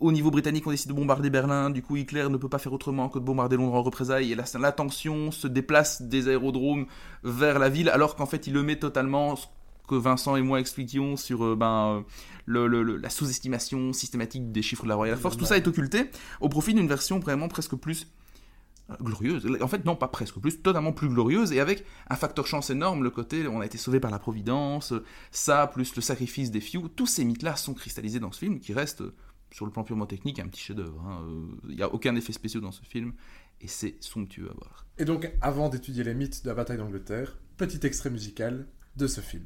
au 0.00 0.12
niveau 0.12 0.30
britannique, 0.30 0.66
on 0.66 0.70
décide 0.70 0.88
de 0.88 0.94
bombarder 0.94 1.30
Berlin. 1.30 1.70
Du 1.70 1.82
coup, 1.82 1.96
Hitler 1.96 2.26
ne 2.28 2.36
peut 2.36 2.48
pas 2.48 2.58
faire 2.58 2.72
autrement 2.72 3.08
que 3.08 3.18
de 3.18 3.24
bombarder 3.24 3.56
Londres 3.56 3.74
en 3.74 3.82
représailles. 3.82 4.32
Et 4.32 4.34
la, 4.34 4.72
tension 4.72 5.30
se 5.30 5.46
déplace 5.46 6.02
des 6.02 6.28
aérodromes 6.28 6.86
vers 7.22 7.58
la 7.58 7.68
ville, 7.68 7.88
alors 7.90 8.16
qu'en 8.16 8.26
fait, 8.26 8.46
il 8.46 8.54
le 8.54 8.62
met 8.62 8.76
totalement 8.76 9.36
ce 9.36 9.46
que 9.88 9.94
Vincent 9.94 10.36
et 10.36 10.42
moi 10.42 10.60
expliquions 10.60 11.16
sur 11.16 11.44
euh, 11.44 11.56
ben, 11.56 12.04
le, 12.46 12.66
la 12.96 13.10
sous-estimation 13.10 13.92
systématique 13.92 14.52
des 14.52 14.62
chiffres 14.62 14.84
de 14.84 14.88
la 14.88 14.94
Royal 14.94 15.18
Force. 15.18 15.36
Tout 15.36 15.44
ça 15.44 15.56
est 15.56 15.66
occulté 15.66 16.10
au 16.40 16.48
profit 16.48 16.74
d'une 16.74 16.88
version 16.88 17.18
vraiment 17.18 17.48
presque 17.48 17.74
plus 17.74 18.06
glorieuse. 19.02 19.46
En 19.60 19.68
fait, 19.68 19.84
non, 19.84 19.96
pas 19.96 20.08
presque 20.08 20.38
plus, 20.38 20.60
totalement 20.62 20.92
plus 20.92 21.08
glorieuse 21.08 21.52
et 21.52 21.60
avec 21.60 21.84
un 22.08 22.16
facteur 22.16 22.46
chance 22.46 22.70
énorme, 22.70 23.04
le 23.04 23.10
côté 23.10 23.46
on 23.46 23.60
a 23.60 23.66
été 23.66 23.78
sauvé 23.78 24.00
par 24.00 24.10
la 24.10 24.18
Providence, 24.18 24.92
ça, 25.30 25.66
plus 25.66 25.94
le 25.94 26.02
sacrifice 26.02 26.50
des 26.50 26.60
Few, 26.60 26.88
tous 26.88 27.06
ces 27.06 27.24
mythes-là 27.24 27.56
sont 27.56 27.74
cristallisés 27.74 28.20
dans 28.20 28.32
ce 28.32 28.38
film 28.38 28.60
qui 28.60 28.72
reste 28.72 29.02
sur 29.52 29.66
le 29.66 29.72
plan 29.72 29.84
purement 29.84 30.06
technique, 30.06 30.38
un 30.38 30.48
petit 30.48 30.60
chef-d'œuvre. 30.62 31.02
Il 31.64 31.70
hein. 31.70 31.76
n'y 31.76 31.82
a 31.82 31.92
aucun 31.92 32.14
effet 32.16 32.32
spécial 32.32 32.62
dans 32.62 32.72
ce 32.72 32.82
film 32.82 33.12
et 33.60 33.68
c'est 33.68 33.96
somptueux 34.00 34.50
à 34.50 34.54
voir. 34.54 34.86
Et 34.98 35.04
donc, 35.04 35.30
avant 35.40 35.68
d'étudier 35.68 36.04
les 36.04 36.14
mythes 36.14 36.42
de 36.44 36.48
la 36.48 36.54
bataille 36.54 36.78
d'Angleterre, 36.78 37.38
petit 37.56 37.84
extrait 37.86 38.10
musical 38.10 38.66
de 38.96 39.06
ce 39.06 39.20
film. 39.20 39.44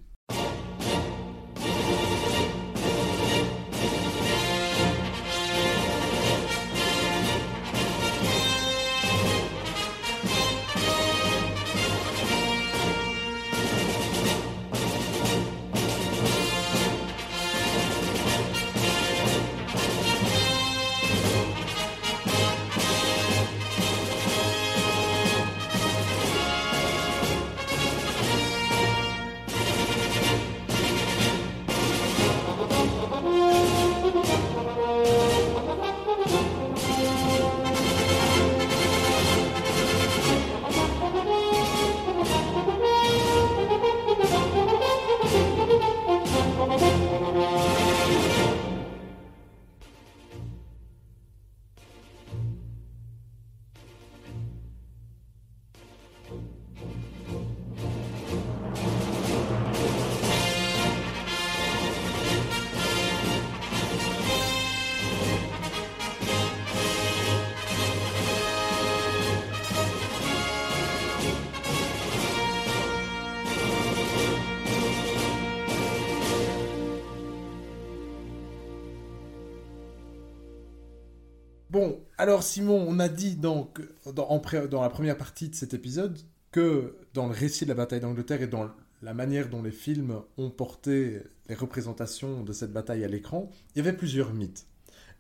Alors 82.25 82.43
Simon, 82.43 82.83
on 82.89 83.01
a 83.01 83.11
dit 83.11 83.37
donc 83.37 83.83
dans, 84.15 84.41
la 84.81 84.89
première 84.89 85.19
partie 85.19 85.51
de 85.51 85.55
cet 85.55 85.75
épisode 85.75 86.19
que 86.53 86.97
dans 87.13 87.27
le 87.27 87.35
récit 87.35 87.67
de 87.67 87.69
la 87.69 87.75
bataille 87.75 88.01
d'Angleterre 88.01 88.41
et 88.41 88.47
dans 88.47 88.71
la 89.03 89.13
manière 89.13 89.51
dont 89.51 89.63
les 89.63 89.71
films 89.71 90.23
ont 90.39 90.49
porté 90.49 91.21
les 91.51 91.55
représentations 91.55 92.43
de 92.43 92.55
cette 92.55 92.73
bataille 92.73 93.05
à 93.05 93.09
l'écran, 93.09 93.51
il 93.75 93.85
y 93.85 93.87
avait 93.87 93.95
plusieurs 93.95 94.33
mythes. 94.33 94.67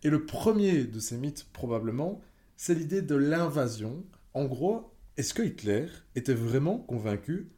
Et 0.02 0.08
le 0.08 0.24
premier 0.24 0.84
de 0.84 0.98
ces 0.98 1.18
mythes, 1.18 1.46
probablement, 1.52 2.22
c'est 2.56 2.74
l'idée 2.74 3.02
de 3.02 3.16
l'invasion. 3.16 4.02
En 4.32 4.46
gros, 4.46 4.90
est-ce 5.18 5.34
que 5.34 5.42
Hitler 5.42 5.88
était 6.14 6.32
vraiment 6.32 6.78
convaincu 6.78 7.50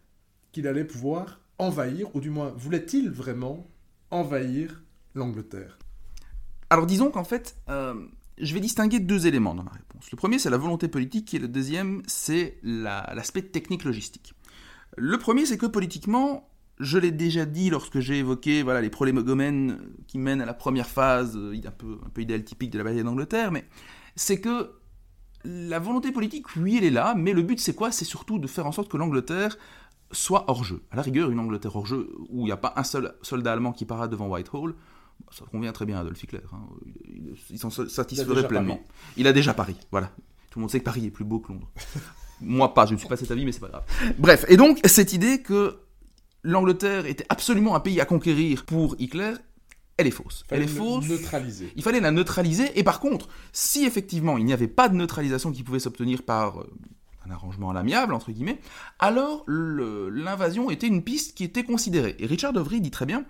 qu'il 0.50 0.66
allait 0.66 0.84
pouvoir 0.84 1.40
envahir, 1.58 2.12
ou 2.16 2.20
du 2.20 2.30
moins 2.30 2.52
voulait-il 2.56 3.10
vraiment 3.10 3.70
envahir 4.10 4.82
l'Angleterre? 5.14 5.78
Alors 6.68 6.86
disons 6.86 7.12
qu'en 7.12 7.22
fait, 7.22 7.54
euh, 7.68 7.94
je 8.38 8.54
vais 8.54 8.60
distinguer 8.60 9.00
deux 9.00 9.26
éléments 9.26 9.54
dans 9.54 9.62
ma 9.62 9.70
réponse. 9.70 10.10
Le 10.10 10.16
premier, 10.16 10.38
c'est 10.38 10.50
la 10.50 10.58
volonté 10.58 10.88
politique, 10.88 11.32
et 11.34 11.38
le 11.38 11.48
deuxième, 11.48 12.02
c'est 12.06 12.58
l'aspect 12.62 13.40
la, 13.40 13.48
technique 13.48 13.84
logistique. 13.84 14.34
Le 14.96 15.18
premier, 15.18 15.46
c'est 15.46 15.58
que 15.58 15.66
politiquement, 15.66 16.48
je 16.78 16.98
l'ai 16.98 17.10
déjà 17.10 17.46
dit 17.46 17.70
lorsque 17.70 18.00
j'ai 18.00 18.18
évoqué 18.18 18.62
voilà, 18.62 18.80
les 18.80 18.90
prolégomènes 18.90 19.78
qui 20.06 20.18
mènent 20.18 20.40
à 20.40 20.46
la 20.46 20.54
première 20.54 20.88
phase, 20.88 21.36
euh, 21.36 21.58
un 21.64 21.70
peu, 21.70 21.98
un 22.04 22.08
peu 22.10 22.22
idéal 22.22 22.44
typique 22.44 22.70
de 22.70 22.78
la 22.78 22.84
bataille 22.84 23.04
d'Angleterre, 23.04 23.52
mais 23.52 23.66
c'est 24.14 24.40
que 24.40 24.72
la 25.44 25.78
volonté 25.78 26.12
politique, 26.12 26.56
oui, 26.56 26.76
elle 26.78 26.84
est 26.84 26.90
là, 26.90 27.14
mais 27.16 27.32
le 27.32 27.42
but, 27.42 27.60
c'est 27.60 27.74
quoi? 27.74 27.90
C'est 27.90 28.04
surtout 28.04 28.38
de 28.38 28.46
faire 28.46 28.66
en 28.66 28.72
sorte 28.72 28.90
que 28.90 28.96
l'Angleterre 28.96 29.56
soit 30.12 30.44
hors 30.48 30.64
jeu. 30.64 30.82
À 30.90 30.96
la 30.96 31.02
rigueur, 31.02 31.30
une 31.30 31.38
Angleterre 31.38 31.76
hors 31.76 31.86
jeu 31.86 32.12
où 32.28 32.40
il 32.40 32.44
n'y 32.44 32.52
a 32.52 32.56
pas 32.56 32.74
un 32.76 32.84
seul 32.84 33.14
soldat 33.22 33.52
allemand 33.52 33.72
qui 33.72 33.84
paraît 33.84 34.08
devant 34.08 34.28
Whitehall, 34.28 34.74
ça 35.30 35.44
convient 35.50 35.72
très 35.72 35.86
bien 35.86 35.98
à 35.98 36.00
Adolf 36.00 36.22
Hitler. 36.22 36.40
Hein. 36.52 36.60
Il, 37.04 37.34
il 37.50 37.58
s'en 37.58 37.70
satisferait 37.70 38.46
pleinement. 38.46 38.76
Paris. 38.76 38.88
Il 39.16 39.26
a 39.26 39.32
déjà 39.32 39.54
Paris, 39.54 39.76
voilà. 39.90 40.10
Tout 40.50 40.58
le 40.58 40.62
monde 40.62 40.70
sait 40.70 40.78
que 40.78 40.84
Paris 40.84 41.06
est 41.06 41.10
plus 41.10 41.24
beau 41.24 41.38
que 41.40 41.52
Londres. 41.52 41.70
Moi 42.40 42.74
pas, 42.74 42.86
je 42.86 42.94
ne 42.94 42.98
suis 42.98 43.08
pas 43.08 43.16
cet 43.16 43.30
avis, 43.30 43.44
mais 43.44 43.52
c'est 43.52 43.60
pas 43.60 43.68
grave. 43.68 43.84
Bref, 44.18 44.44
et 44.48 44.56
donc 44.56 44.80
cette 44.84 45.12
idée 45.12 45.40
que 45.40 45.78
l'Angleterre 46.42 47.06
était 47.06 47.26
absolument 47.28 47.74
un 47.74 47.80
pays 47.80 48.00
à 48.00 48.04
conquérir 48.04 48.64
pour 48.64 48.94
Hitler, 48.98 49.34
elle 49.96 50.06
est 50.06 50.12
fausse. 50.12 50.44
Elle 50.50 50.62
est 50.62 50.66
fausse. 50.66 51.08
Neutraliser. 51.08 51.72
Il 51.74 51.82
fallait 51.82 52.00
la 52.00 52.10
neutraliser. 52.10 52.78
Et 52.78 52.84
par 52.84 53.00
contre, 53.00 53.28
si 53.52 53.84
effectivement 53.84 54.38
il 54.38 54.44
n'y 54.44 54.52
avait 54.52 54.68
pas 54.68 54.88
de 54.88 54.94
neutralisation 54.94 55.50
qui 55.52 55.62
pouvait 55.62 55.78
s'obtenir 55.78 56.22
par 56.22 56.60
euh, 56.60 56.70
un 57.26 57.30
arrangement 57.30 57.70
à 57.70 57.74
l'amiable, 57.74 58.12
entre 58.12 58.30
guillemets, 58.30 58.60
alors 58.98 59.44
l'invasion 59.48 60.70
était 60.70 60.86
une 60.86 61.02
piste 61.02 61.36
qui 61.36 61.44
était 61.44 61.64
considérée. 61.64 62.16
Et 62.18 62.26
Richard 62.26 62.52
Dovry 62.52 62.80
dit 62.80 62.90
très 62.90 63.06
bien, 63.06 63.24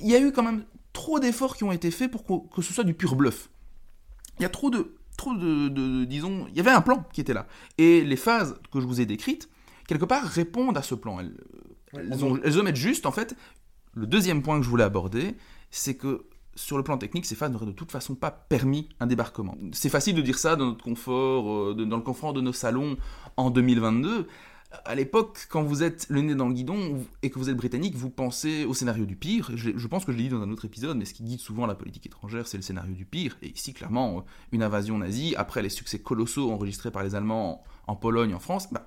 il 0.00 0.08
y 0.08 0.14
a 0.14 0.20
eu 0.20 0.32
quand 0.32 0.42
même 0.42 0.64
trop 0.98 1.20
d'efforts 1.20 1.56
qui 1.56 1.64
ont 1.64 1.72
été 1.72 1.90
faits 1.90 2.10
pour 2.10 2.24
que, 2.24 2.54
que 2.54 2.62
ce 2.62 2.72
soit 2.74 2.84
du 2.84 2.94
pur 2.94 3.14
bluff. 3.14 3.48
Il 4.38 4.42
y 4.42 4.46
a 4.46 4.48
trop 4.48 4.68
de, 4.70 4.94
trop 5.16 5.34
de, 5.34 5.68
de- 5.68 6.04
disons, 6.04 6.46
il 6.50 6.56
y 6.56 6.60
avait 6.60 6.70
un 6.70 6.80
plan 6.80 7.04
qui 7.12 7.20
était 7.20 7.34
là. 7.34 7.46
Et 7.78 8.02
les 8.04 8.16
phases 8.16 8.56
que 8.72 8.80
je 8.80 8.86
vous 8.86 9.00
ai 9.00 9.06
décrites, 9.06 9.48
quelque 9.86 10.04
part, 10.04 10.24
répondent 10.24 10.76
à 10.76 10.82
ce 10.82 10.94
plan. 10.94 11.20
Elles, 11.20 11.34
elles, 11.94 12.24
on 12.24 12.32
ont- 12.32 12.40
elles 12.44 12.58
omettent 12.58 12.76
juste, 12.76 13.06
en 13.06 13.12
fait, 13.12 13.36
le 13.94 14.06
deuxième 14.06 14.42
point 14.42 14.58
que 14.58 14.64
je 14.64 14.68
voulais 14.70 14.84
aborder, 14.84 15.34
c'est 15.70 15.96
que 15.96 16.26
sur 16.54 16.76
le 16.76 16.82
plan 16.82 16.98
technique, 16.98 17.24
ces 17.26 17.36
phases 17.36 17.52
n'auraient 17.52 17.66
de 17.66 17.70
toute 17.72 17.92
façon 17.92 18.16
pas 18.16 18.30
permis 18.32 18.88
un 19.00 19.06
débarquement. 19.06 19.56
C'est 19.72 19.88
facile 19.88 20.14
de 20.16 20.22
dire 20.22 20.38
ça 20.38 20.56
dans 20.56 20.66
notre 20.66 20.82
confort, 20.84 21.50
euh, 21.52 21.74
de- 21.76 21.84
dans 21.84 21.96
le 21.96 22.02
confort 22.02 22.32
de 22.32 22.40
nos 22.40 22.52
salons 22.52 22.96
en 23.36 23.50
2022. 23.50 24.26
À 24.84 24.94
l'époque, 24.94 25.46
quand 25.48 25.62
vous 25.62 25.82
êtes 25.82 26.06
le 26.10 26.20
nez 26.20 26.34
dans 26.34 26.46
le 26.46 26.52
guidon 26.52 27.02
et 27.22 27.30
que 27.30 27.38
vous 27.38 27.48
êtes 27.48 27.56
britannique, 27.56 27.94
vous 27.96 28.10
pensez 28.10 28.66
au 28.66 28.74
scénario 28.74 29.06
du 29.06 29.16
pire. 29.16 29.50
Je, 29.54 29.86
pense 29.86 30.04
que 30.04 30.12
je 30.12 30.18
l'ai 30.18 30.24
dit 30.24 30.28
dans 30.28 30.42
un 30.42 30.50
autre 30.50 30.66
épisode, 30.66 30.96
mais 30.98 31.06
ce 31.06 31.14
qui 31.14 31.22
guide 31.22 31.40
souvent 31.40 31.64
la 31.64 31.74
politique 31.74 32.04
étrangère, 32.04 32.46
c'est 32.46 32.58
le 32.58 32.62
scénario 32.62 32.94
du 32.94 33.06
pire. 33.06 33.38
Et 33.40 33.48
ici, 33.48 33.72
clairement, 33.72 34.18
euh, 34.18 34.20
une 34.52 34.62
invasion 34.62 34.98
nazie, 34.98 35.34
après 35.36 35.62
les 35.62 35.70
succès 35.70 35.98
colossaux 35.98 36.50
enregistrés 36.52 36.90
par 36.90 37.02
les 37.02 37.14
Allemands 37.14 37.64
en, 37.86 37.92
en 37.92 37.96
Pologne, 37.96 38.34
en 38.34 38.40
France, 38.40 38.70
bah, 38.70 38.86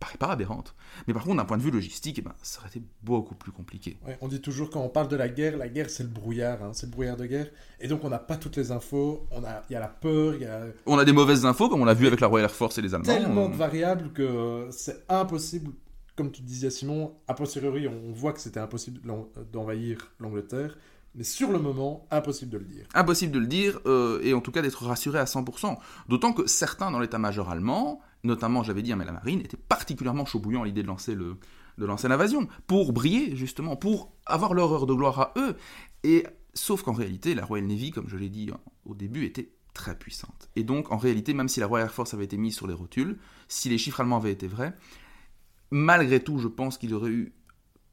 paraît 0.00 0.16
pas 0.18 0.28
aberrante. 0.30 0.74
Mais 1.06 1.14
par 1.14 1.22
contre, 1.22 1.36
d'un 1.36 1.44
point 1.44 1.58
de 1.58 1.62
vue 1.62 1.70
logistique, 1.70 2.16
eh 2.18 2.22
ben, 2.22 2.32
ça 2.42 2.58
aurait 2.60 2.70
été 2.70 2.82
beaucoup 3.02 3.34
plus 3.36 3.52
compliqué. 3.52 3.98
Ouais, 4.06 4.18
on 4.20 4.28
dit 4.28 4.40
toujours 4.40 4.70
quand 4.70 4.80
on 4.80 4.88
parle 4.88 5.06
de 5.08 5.14
la 5.16 5.28
guerre, 5.28 5.56
la 5.56 5.68
guerre 5.68 5.90
c'est 5.90 6.02
le 6.02 6.08
brouillard, 6.08 6.62
hein, 6.64 6.70
c'est 6.72 6.86
le 6.86 6.92
brouillard 6.92 7.16
de 7.16 7.26
guerre. 7.26 7.46
Et 7.80 7.86
donc 7.86 8.02
on 8.02 8.08
n'a 8.08 8.18
pas 8.18 8.36
toutes 8.36 8.56
les 8.56 8.72
infos, 8.72 9.26
on 9.30 9.44
a, 9.44 9.62
il 9.70 9.74
y 9.74 9.76
a 9.76 9.80
la 9.80 9.88
peur, 9.88 10.34
il 10.34 10.42
y 10.42 10.46
a 10.46 10.62
On 10.86 10.98
a 10.98 11.04
des 11.04 11.12
mauvaises 11.12 11.44
infos, 11.46 11.68
comme 11.68 11.82
on 11.82 11.84
l'a 11.84 11.94
vu 11.94 12.06
avec 12.06 12.20
la 12.20 12.26
Royal 12.26 12.46
Air 12.48 12.54
Force 12.56 12.78
et 12.78 12.82
les 12.82 12.94
Allemands. 12.94 13.04
tellement 13.04 13.44
Euh, 13.44 13.48
de 13.48 13.54
variables 13.56 14.12
que 14.12 14.68
c'est 14.72 15.04
impossible, 15.08 15.70
comme 16.16 16.32
tu 16.32 16.42
disais 16.42 16.70
Simon, 16.70 17.14
a 17.28 17.34
posteriori 17.34 17.86
on 17.86 18.12
voit 18.12 18.32
que 18.32 18.40
c'était 18.40 18.60
impossible 18.60 19.00
d'en- 19.06 19.28
d'envahir 19.52 20.12
l'Angleterre, 20.18 20.76
mais 21.14 21.24
sur 21.24 21.50
le 21.50 21.58
moment, 21.58 22.06
impossible 22.10 22.52
de 22.52 22.58
le 22.58 22.64
dire. 22.64 22.86
Impossible 22.94 23.32
de 23.32 23.38
le 23.40 23.46
dire, 23.48 23.80
euh, 23.86 24.20
et 24.22 24.32
en 24.32 24.40
tout 24.40 24.52
cas 24.52 24.62
d'être 24.62 24.84
rassuré 24.84 25.18
à 25.18 25.24
100%. 25.26 25.76
D'autant 26.08 26.32
que 26.32 26.46
certains 26.46 26.90
dans 26.92 27.00
l'état-major 27.00 27.50
allemand, 27.50 28.00
notamment 28.24 28.62
j'avais 28.62 28.82
dit 28.82 28.92
à 28.92 28.96
la 28.96 29.12
marine, 29.12 29.40
étaient 29.40 29.56
particulièrement 29.56 30.24
chaud 30.24 30.38
bouillants 30.38 30.62
à 30.62 30.66
l'idée 30.66 30.82
de 30.82 30.88
lancer 30.88 31.14
le 31.14 31.36
de 31.78 31.86
lancer 31.86 32.08
l'invasion, 32.08 32.46
pour 32.66 32.92
briller 32.92 33.34
justement, 33.36 33.74
pour 33.74 34.12
avoir 34.26 34.52
leur 34.52 34.70
heure 34.72 34.86
de 34.86 34.92
gloire 34.92 35.18
à 35.18 35.32
eux. 35.38 35.56
Et 36.04 36.26
sauf 36.52 36.82
qu'en 36.82 36.92
réalité, 36.92 37.34
la 37.34 37.44
Royal 37.44 37.66
Navy, 37.66 37.90
comme 37.90 38.08
je 38.08 38.16
l'ai 38.16 38.28
dit 38.28 38.50
hein, 38.52 38.60
au 38.84 38.94
début, 38.94 39.24
était 39.24 39.50
très 39.72 39.96
puissante. 39.98 40.50
Et 40.56 40.64
donc 40.64 40.92
en 40.92 40.98
réalité, 40.98 41.32
même 41.32 41.48
si 41.48 41.60
la 41.60 41.66
Royal 41.66 41.86
Air 41.86 41.94
Force 41.94 42.12
avait 42.12 42.24
été 42.24 42.36
mise 42.36 42.54
sur 42.54 42.66
les 42.66 42.74
rotules, 42.74 43.18
si 43.48 43.68
les 43.68 43.78
chiffres 43.78 44.00
allemands 44.00 44.18
avaient 44.18 44.32
été 44.32 44.46
vrais, 44.46 44.74
malgré 45.70 46.22
tout, 46.22 46.38
je 46.38 46.48
pense 46.48 46.76
qu'il 46.76 46.92
aurait 46.94 47.10
eu 47.10 47.32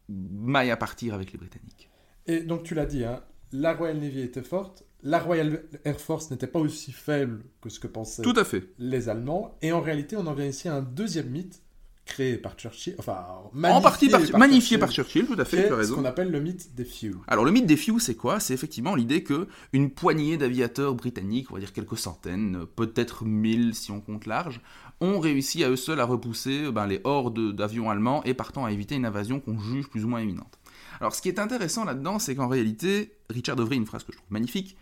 maille 0.10 0.72
à 0.72 0.77
partir 0.77 1.13
avec 1.13 1.31
les 1.31 1.38
Britanniques. 1.38 1.89
Et 2.25 2.41
donc 2.41 2.63
tu 2.63 2.75
l'as 2.75 2.86
dit, 2.86 3.05
hein, 3.05 3.24
la 3.51 3.74
Royal 3.74 4.00
Navy 4.00 4.22
était 4.22 4.43
forte, 4.43 4.84
la 5.04 5.20
Royal 5.20 5.63
Air 5.86 6.00
Force 6.00 6.32
n'était 6.32 6.48
pas 6.48 6.60
aussi 6.60 6.92
faible 6.92 7.44
que 7.62 7.70
ce 7.70 7.80
que 7.80 7.88
pensaient 7.88 8.24
Tout 8.24 8.34
à 8.36 8.44
fait. 8.44 8.70
les 8.80 9.10
Allemands, 9.10 9.58
et 9.62 9.72
en 9.72 9.82
réalité 9.82 10.16
on 10.18 10.25
en 10.27 10.34
vient 10.34 10.48
ici 10.48 10.68
à 10.68 10.75
un 10.75 10.82
deuxième 10.82 11.30
mythe 11.30 11.62
créé 12.06 12.38
par 12.38 12.56
Churchill, 12.56 12.96
enfin 13.00 13.25
En 13.63 13.82
partie 13.82 14.08
par, 14.10 14.22
magnifié 14.38 14.77
par 14.77 14.89
Churchill, 14.92 15.25
tout 15.25 15.36
à 15.38 15.44
fait, 15.44 15.58
tu 15.58 15.66
as 15.66 15.70
ce 15.70 15.74
raison. 15.74 15.96
qu'on 15.98 16.06
appelle 16.06 16.32
le 16.32 16.39
mythe 16.39 16.74
des 16.74 16.86
few. 16.86 17.22
Alors 17.27 17.44
le 17.44 17.51
mythe 17.51 17.66
des 17.66 17.75
few, 17.75 18.00
c'est 18.00 18.16
quoi? 18.16 18.39
C'est 18.39 18.54
effectivement 18.54 18.96
l'idée 18.96 19.24
que 19.24 19.48
une 19.74 19.92
poignée 19.92 20.38
d'aviateurs 20.38 20.96
britanniques, 20.96 21.51
on 21.51 21.56
va 21.56 21.60
dire 21.60 21.74
quelques 21.74 21.98
centaines, 21.98 22.66
peut-être 22.77 23.25
mille 23.25 23.75
si 23.75 23.92
on 23.92 24.00
compte 24.00 24.25
large, 24.25 24.62
ont 25.01 25.20
réussi 25.20 25.66
à 25.66 25.70
eux 25.70 25.75
seuls 25.75 26.00
à 26.00 26.06
repousser 26.06 26.72
ben, 26.72 26.88
les 26.88 27.01
hordes 27.04 27.54
d'avions 27.54 27.89
allemands 27.89 28.24
et 28.24 28.34
partant 28.34 28.63
à 28.63 28.72
éviter 28.72 28.96
une 28.96 29.06
invasion 29.06 29.42
qu'on 29.42 29.60
juge 29.60 29.89
plus 29.89 30.06
ou 30.06 30.08
moins 30.08 30.22
imminente. 30.22 30.58
Alors 31.01 31.13
ce 31.13 31.22
qui 31.22 31.27
est 31.27 31.39
intéressant 31.39 31.84
là-dedans, 31.84 32.20
c'est 32.20 32.36
qu'en 32.36 32.48
réalité, 32.48 33.12
Richard 33.30 33.60
Overy, 33.60 33.75
une 33.75 33.86
phrase 33.86 34.04
que 34.06 34.13
je 34.13 34.18
trouve 34.18 34.32
magnifique, 34.32 34.77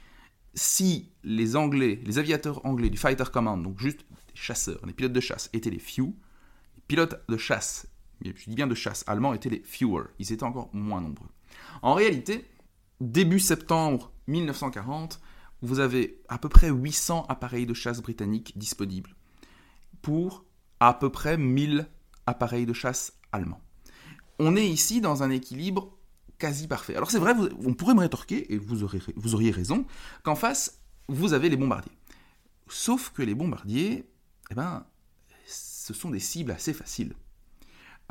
si 0.55 1.11
les 1.23 1.55
Anglais, 1.55 1.99
les 2.03 2.17
aviateurs 2.17 2.65
anglais 2.65 2.89
du 2.89 2.97
Fighter 2.97 3.25
Command, 3.31 3.61
donc 3.61 3.79
juste 3.79 3.99
des 4.09 4.35
chasseurs, 4.35 4.85
les 4.85 4.93
pilotes 4.93 5.13
de 5.13 5.19
chasse, 5.19 5.49
étaient 5.53 5.69
les 5.69 5.79
few, 5.79 6.15
les 6.75 6.83
pilotes 6.87 7.23
de 7.27 7.37
chasse, 7.37 7.87
je 8.23 8.31
dis 8.31 8.55
bien 8.55 8.67
de 8.67 8.75
chasse, 8.75 9.03
allemands 9.07 9.33
étaient 9.33 9.49
les 9.49 9.61
fewer, 9.63 10.05
ils 10.19 10.31
étaient 10.31 10.43
encore 10.43 10.69
moins 10.73 11.01
nombreux. 11.01 11.27
En 11.81 11.93
réalité, 11.93 12.45
début 13.01 13.39
septembre 13.39 14.11
1940, 14.27 15.19
vous 15.61 15.79
avez 15.79 16.21
à 16.29 16.37
peu 16.37 16.49
près 16.49 16.69
800 16.69 17.25
appareils 17.27 17.65
de 17.65 17.73
chasse 17.73 18.01
britanniques 18.01 18.57
disponibles 18.57 19.15
pour 20.01 20.45
à 20.79 20.93
peu 20.93 21.09
près 21.09 21.37
1000 21.37 21.87
appareils 22.25 22.65
de 22.65 22.73
chasse 22.73 23.13
allemands. 23.31 23.61
On 24.39 24.55
est 24.55 24.67
ici 24.67 25.01
dans 25.01 25.23
un 25.23 25.29
équilibre 25.29 25.97
quasi 26.37 26.67
parfait. 26.67 26.95
Alors 26.95 27.11
c'est 27.11 27.19
vrai, 27.19 27.33
vous- 27.33 27.49
on 27.65 27.73
pourrait 27.73 27.93
me 27.95 28.01
rétorquer, 28.01 28.53
et 28.53 28.57
vous, 28.57 28.83
aurez, 28.83 28.99
vous 29.15 29.35
auriez 29.35 29.51
raison, 29.51 29.85
qu'en 30.23 30.35
face, 30.35 30.79
vous 31.07 31.33
avez 31.33 31.49
les 31.49 31.57
bombardiers. 31.57 31.91
Sauf 32.67 33.11
que 33.11 33.21
les 33.21 33.35
bombardiers, 33.35 34.09
eh 34.51 34.55
ben, 34.55 34.85
ce 35.47 35.93
sont 35.93 36.09
des 36.09 36.19
cibles 36.19 36.51
assez 36.51 36.73
faciles. 36.73 37.13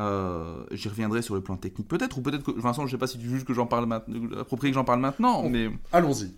Euh, 0.00 0.64
J'y 0.72 0.88
reviendrai 0.88 1.22
sur 1.22 1.34
le 1.34 1.40
plan 1.40 1.56
technique 1.56 1.86
peut-être, 1.88 2.18
ou 2.18 2.22
peut-être 2.22 2.42
que, 2.42 2.50
Vincent, 2.60 2.82
je 2.82 2.86
ne 2.86 2.90
sais 2.90 2.98
pas 2.98 3.06
si 3.06 3.18
tu 3.18 3.28
juges 3.28 3.44
que 3.44 3.54
j'en 3.54 3.66
parle 3.66 3.86
maintenant, 3.86 4.38
approprié 4.38 4.72
que 4.72 4.74
j'en 4.74 4.84
parle 4.84 5.00
maintenant, 5.00 5.48
mais... 5.48 5.70
Allons-y. 5.92 6.34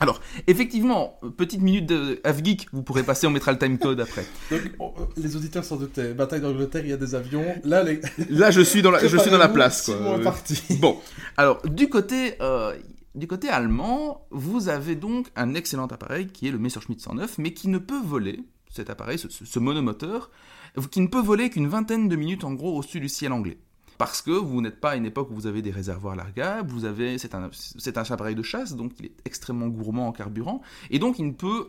Alors, 0.00 0.20
effectivement, 0.46 1.18
petite 1.36 1.60
minute 1.60 1.86
de 1.86 2.20
F-Geek, 2.24 2.68
vous 2.72 2.82
pourrez 2.82 3.02
passer, 3.02 3.26
on 3.26 3.30
mettra 3.30 3.50
le 3.52 3.58
timecode 3.58 4.00
après. 4.00 4.24
Donc, 4.50 4.60
on- 4.78 4.92
euh, 5.00 5.04
les 5.16 5.34
auditeurs 5.34 5.64
s'en 5.64 5.76
doutaient. 5.76 6.14
Bataille 6.14 6.40
d'Angleterre, 6.40 6.82
il 6.84 6.90
y 6.90 6.92
a 6.92 6.96
des 6.96 7.14
avions. 7.16 7.44
Là, 7.64 7.82
les... 7.82 8.00
Là, 8.30 8.50
je 8.52 8.60
suis 8.60 8.80
dans 8.82 8.90
la, 8.92 9.04
je 9.06 9.16
suis 9.16 9.30
dans 9.30 9.38
la 9.38 9.48
place, 9.48 9.86
quoi. 9.86 10.20
Parti. 10.20 10.62
Bon, 10.80 10.98
alors, 11.36 11.60
du 11.66 11.88
côté, 11.88 12.34
euh, 12.40 12.76
du 13.16 13.26
côté 13.26 13.48
allemand, 13.48 14.26
vous 14.30 14.68
avez 14.68 14.94
donc 14.94 15.26
un 15.34 15.54
excellent 15.54 15.86
appareil 15.86 16.28
qui 16.28 16.46
est 16.46 16.52
le 16.52 16.58
Messerschmitt 16.58 17.00
109, 17.00 17.38
mais 17.38 17.52
qui 17.52 17.66
ne 17.68 17.78
peut 17.78 18.00
voler, 18.00 18.40
cet 18.70 18.90
appareil, 18.90 19.18
ce 19.18 19.58
monomoteur, 19.58 20.30
qui 20.92 21.00
ne 21.00 21.08
peut 21.08 21.20
voler 21.20 21.50
qu'une 21.50 21.66
vingtaine 21.66 22.08
de 22.08 22.14
minutes 22.14 22.44
en 22.44 22.52
gros 22.52 22.76
au-dessus 22.78 23.00
du 23.00 23.08
ciel 23.08 23.32
anglais. 23.32 23.58
Parce 23.98 24.22
que 24.22 24.30
vous 24.30 24.60
n'êtes 24.62 24.80
pas 24.80 24.90
à 24.92 24.96
une 24.96 25.06
époque 25.06 25.30
où 25.30 25.34
vous 25.34 25.46
avez 25.46 25.60
des 25.60 25.72
réservoirs 25.72 26.14
largables, 26.14 26.70
vous 26.70 26.84
avez, 26.84 27.18
c'est 27.18 27.34
un, 27.34 27.50
c'est 27.52 27.98
un 27.98 28.02
appareil 28.02 28.36
de 28.36 28.42
chasse, 28.42 28.74
donc 28.74 28.92
il 29.00 29.06
est 29.06 29.12
extrêmement 29.24 29.66
gourmand 29.68 30.06
en 30.06 30.12
carburant, 30.12 30.62
et 30.90 30.98
donc 31.00 31.18
il 31.18 31.26
ne 31.26 31.32
peut 31.32 31.68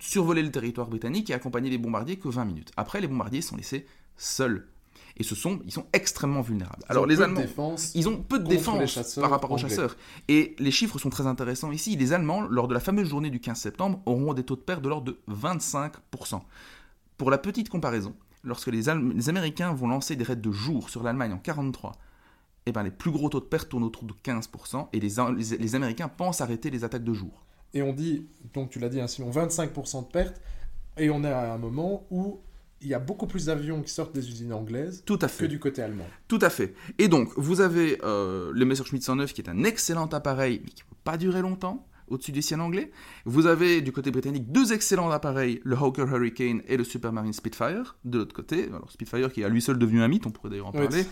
survoler 0.00 0.42
le 0.42 0.50
territoire 0.50 0.88
britannique 0.88 1.30
et 1.30 1.34
accompagner 1.34 1.70
les 1.70 1.78
bombardiers 1.78 2.16
que 2.16 2.28
20 2.28 2.44
minutes. 2.44 2.72
Après, 2.76 3.00
les 3.00 3.06
bombardiers 3.06 3.42
sont 3.42 3.56
laissés 3.56 3.86
seuls. 4.16 4.66
Et 5.16 5.22
ce 5.22 5.34
sont, 5.34 5.60
ils 5.66 5.72
sont 5.72 5.86
extrêmement 5.92 6.40
vulnérables. 6.40 6.82
Alors 6.88 7.04
Ils 7.06 7.10
les 7.10 7.22
Allemands, 7.22 7.40
défense. 7.40 7.92
ils 7.94 8.08
ont 8.08 8.16
peu 8.22 8.38
de 8.38 8.46
défense 8.48 9.14
par 9.20 9.30
rapport 9.30 9.50
aux 9.50 9.54
anglais. 9.54 9.68
chasseurs. 9.68 9.96
Et 10.28 10.56
les 10.58 10.70
chiffres 10.70 10.98
sont 10.98 11.10
très 11.10 11.26
intéressants 11.26 11.70
ici. 11.72 11.94
Les 11.96 12.12
Allemands, 12.12 12.42
lors 12.42 12.68
de 12.68 12.74
la 12.74 12.80
fameuse 12.80 13.08
journée 13.08 13.28
du 13.30 13.38
15 13.40 13.58
septembre, 13.58 14.00
auront 14.06 14.32
des 14.34 14.44
taux 14.44 14.56
de 14.56 14.60
perte 14.62 14.82
de 14.82 14.88
l'ordre 14.88 15.12
de 15.12 15.18
25%. 15.30 16.40
Pour 17.18 17.30
la 17.30 17.38
petite 17.38 17.68
comparaison, 17.68 18.14
lorsque 18.42 18.68
les, 18.68 18.88
Allem- 18.88 19.12
les 19.14 19.28
Américains 19.28 19.72
vont 19.72 19.88
lancer 19.88 20.16
des 20.16 20.24
raids 20.24 20.36
de 20.36 20.50
jour 20.52 20.88
sur 20.90 21.02
l'Allemagne 21.02 21.32
en 21.32 21.38
43, 21.38 21.92
eh 22.66 22.72
ben, 22.72 22.82
les 22.82 22.90
plus 22.90 23.10
gros 23.10 23.28
taux 23.28 23.40
de 23.40 23.44
perte 23.46 23.68
tournent 23.68 23.84
autour 23.84 24.04
de 24.04 24.12
15%, 24.24 24.88
et 24.92 25.00
les, 25.00 25.18
Am- 25.18 25.36
les- 25.36 25.56
les 25.58 25.74
Américains 25.74 26.08
pensent 26.08 26.40
arrêter 26.40 26.70
les 26.70 26.84
attaques 26.84 27.04
de 27.04 27.14
jour. 27.14 27.44
Et 27.74 27.82
on 27.82 27.92
dit, 27.92 28.26
donc 28.54 28.70
tu 28.70 28.78
l'as 28.78 28.88
dit, 28.88 29.00
hein, 29.00 29.06
Simon, 29.06 29.30
25% 29.30 30.06
de 30.06 30.10
pertes. 30.12 30.40
Et 30.96 31.08
on 31.10 31.22
est 31.24 31.28
à 31.30 31.54
un 31.54 31.58
moment 31.58 32.04
où 32.10 32.40
il 32.82 32.88
y 32.88 32.94
a 32.94 32.98
beaucoup 32.98 33.26
plus 33.26 33.46
d'avions 33.46 33.80
qui 33.82 33.92
sortent 33.92 34.14
des 34.14 34.26
usines 34.28 34.52
anglaises 34.52 35.02
Tout 35.06 35.14
à 35.22 35.26
que 35.26 35.28
fait. 35.28 35.48
du 35.48 35.58
côté 35.60 35.82
allemand. 35.82 36.06
Tout 36.28 36.38
à 36.42 36.50
fait. 36.50 36.74
Et 36.98 37.08
donc, 37.08 37.28
vous 37.36 37.60
avez 37.60 37.98
euh, 38.02 38.50
le 38.54 38.64
Messerschmitt 38.64 39.02
109 39.02 39.32
qui 39.32 39.40
est 39.42 39.48
un 39.50 39.64
excellent 39.64 40.06
appareil, 40.06 40.60
mais 40.64 40.70
qui 40.70 40.82
ne 40.82 40.88
peut 40.88 40.96
pas 41.04 41.16
durer 41.16 41.42
longtemps 41.42 41.86
au-dessus 42.10 42.32
du 42.32 42.42
ciel 42.42 42.60
anglais. 42.60 42.90
Vous 43.24 43.46
avez 43.46 43.80
du 43.80 43.92
côté 43.92 44.10
britannique 44.10 44.52
deux 44.52 44.72
excellents 44.72 45.10
appareils, 45.10 45.60
le 45.64 45.76
Hawker 45.76 46.06
Hurricane 46.06 46.62
et 46.68 46.76
le 46.76 46.84
Supermarine 46.84 47.32
Spitfire, 47.32 47.96
de 48.04 48.18
l'autre 48.18 48.34
côté. 48.34 48.66
Alors 48.66 48.90
Spitfire 48.90 49.32
qui 49.32 49.42
est 49.42 49.44
à 49.44 49.48
lui 49.48 49.62
seul 49.62 49.78
devenu 49.78 50.02
un 50.02 50.08
mythe, 50.08 50.26
on 50.26 50.30
pourrait 50.30 50.50
d'ailleurs 50.50 50.66
en 50.66 50.72
parler. 50.72 51.04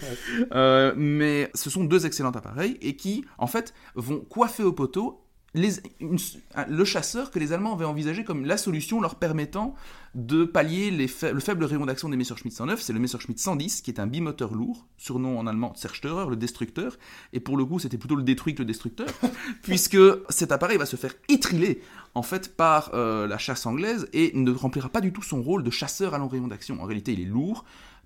Euh, 0.53 0.93
mais 0.97 1.51
ce 1.55 1.71
sont 1.71 1.85
deux 1.85 2.07
excellents 2.07 2.31
appareils 2.31 2.77
et 2.81 2.97
qui, 2.97 3.25
en 3.39 3.47
fait, 3.47 3.75
vont 3.95 4.21
coiffer 4.21 4.63
au 4.63 4.73
poteau 4.73 5.25
les- 5.55 5.81
une- 6.01 6.19
un- 6.55 6.67
le 6.67 6.85
chasseur 6.85 7.31
que 7.31 7.39
les 7.39 7.53
Allemands 7.53 7.75
avaient 7.75 7.85
envisagé 7.87 8.23
comme 8.23 8.45
la 8.45 8.57
solution 8.59 9.01
leur 9.01 9.15
permettant 9.15 9.75
de 10.15 10.45
pallier 10.45 10.91
les 10.91 11.09
fa- 11.09 11.33
le 11.33 11.41
faible 11.41 11.65
rayon 11.65 11.87
d'action 11.87 12.09
des 12.09 12.17
Messerschmitt 12.17 12.53
109. 12.55 12.81
C'est 12.83 12.93
le 12.93 12.99
Messerschmitt 12.99 13.39
110 13.39 13.81
qui 13.81 13.91
est 13.91 13.99
un 14.01 14.07
bimoteur 14.07 14.55
lourd, 14.55 14.87
surnom 14.99 15.39
en 15.39 15.47
allemand 15.47 15.73
Zerstörer, 15.77 16.29
le 16.29 16.37
destructeur. 16.37 16.99
Et 17.33 17.41
pour 17.41 17.57
le 17.57 17.65
coup, 17.65 17.79
c'était 17.79 17.99
plutôt 17.99 18.17
le 18.17 18.23
détruit 18.23 18.55
que 18.55 18.61
le 18.61 18.67
destructeur, 18.67 19.07
puisque 19.63 19.99
cet 20.29 20.53
appareil 20.53 20.77
va 20.79 20.87
se 20.87 20.97
faire 20.97 21.15
étriler 21.29 21.81
en 22.15 22.23
fait 22.23 22.57
par 22.57 22.91
euh, 22.95 23.27
la 23.27 23.39
chasse 23.39 23.65
anglaise 23.67 24.09
et 24.13 24.33
ne 24.35 24.51
remplira 24.51 24.89
pas 24.89 25.01
du 25.01 25.13
tout 25.13 25.23
son 25.23 25.43
rôle 25.43 25.63
de 25.63 25.71
chasseur 25.71 26.15
à 26.15 26.19
long 26.19 26.29
rayon 26.29 26.49
d'action. 26.49 26.81
En 26.83 26.85
réalité, 26.85 27.13
il 27.13 27.21
est 27.21 27.25
lourd, 27.25 27.65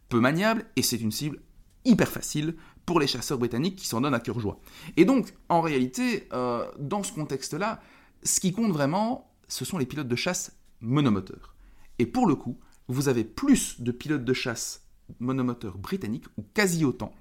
peu 0.08 0.20
maniable 0.20 0.64
et 0.76 0.82
c'est 0.82 0.98
une 1.00 1.12
cible 1.12 1.38
hyper 1.84 2.08
facile 2.08 2.54
pour 2.86 3.00
les 3.00 3.06
chasseurs 3.06 3.38
britanniques 3.38 3.76
qui 3.76 3.86
s'en 3.86 4.00
donnent 4.00 4.14
à 4.14 4.20
cœur 4.20 4.40
joie. 4.40 4.58
Et 4.96 5.04
donc, 5.04 5.34
en 5.48 5.60
réalité, 5.60 6.28
euh, 6.32 6.66
dans 6.78 7.02
ce 7.02 7.12
contexte-là, 7.12 7.80
ce 8.22 8.40
qui 8.40 8.52
compte 8.52 8.72
vraiment, 8.72 9.30
ce 9.48 9.64
sont 9.64 9.78
les 9.78 9.86
pilotes 9.86 10.08
de 10.08 10.16
chasse 10.16 10.56
monomoteurs. 10.80 11.54
Et 11.98 12.06
pour 12.06 12.26
le 12.26 12.34
coup, 12.34 12.58
vous 12.88 13.08
avez 13.08 13.24
plus 13.24 13.80
de 13.80 13.92
pilotes 13.92 14.24
de 14.24 14.32
chasse 14.32 14.82
monomoteurs 15.20 15.78
britanniques, 15.78 16.26
ou 16.38 16.42
quasi 16.54 16.84
autant, 16.84 17.12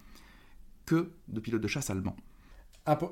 que 0.86 1.12
de 1.28 1.40
pilotes 1.40 1.62
de 1.62 1.68
chasse 1.68 1.90
allemands. 1.90 2.16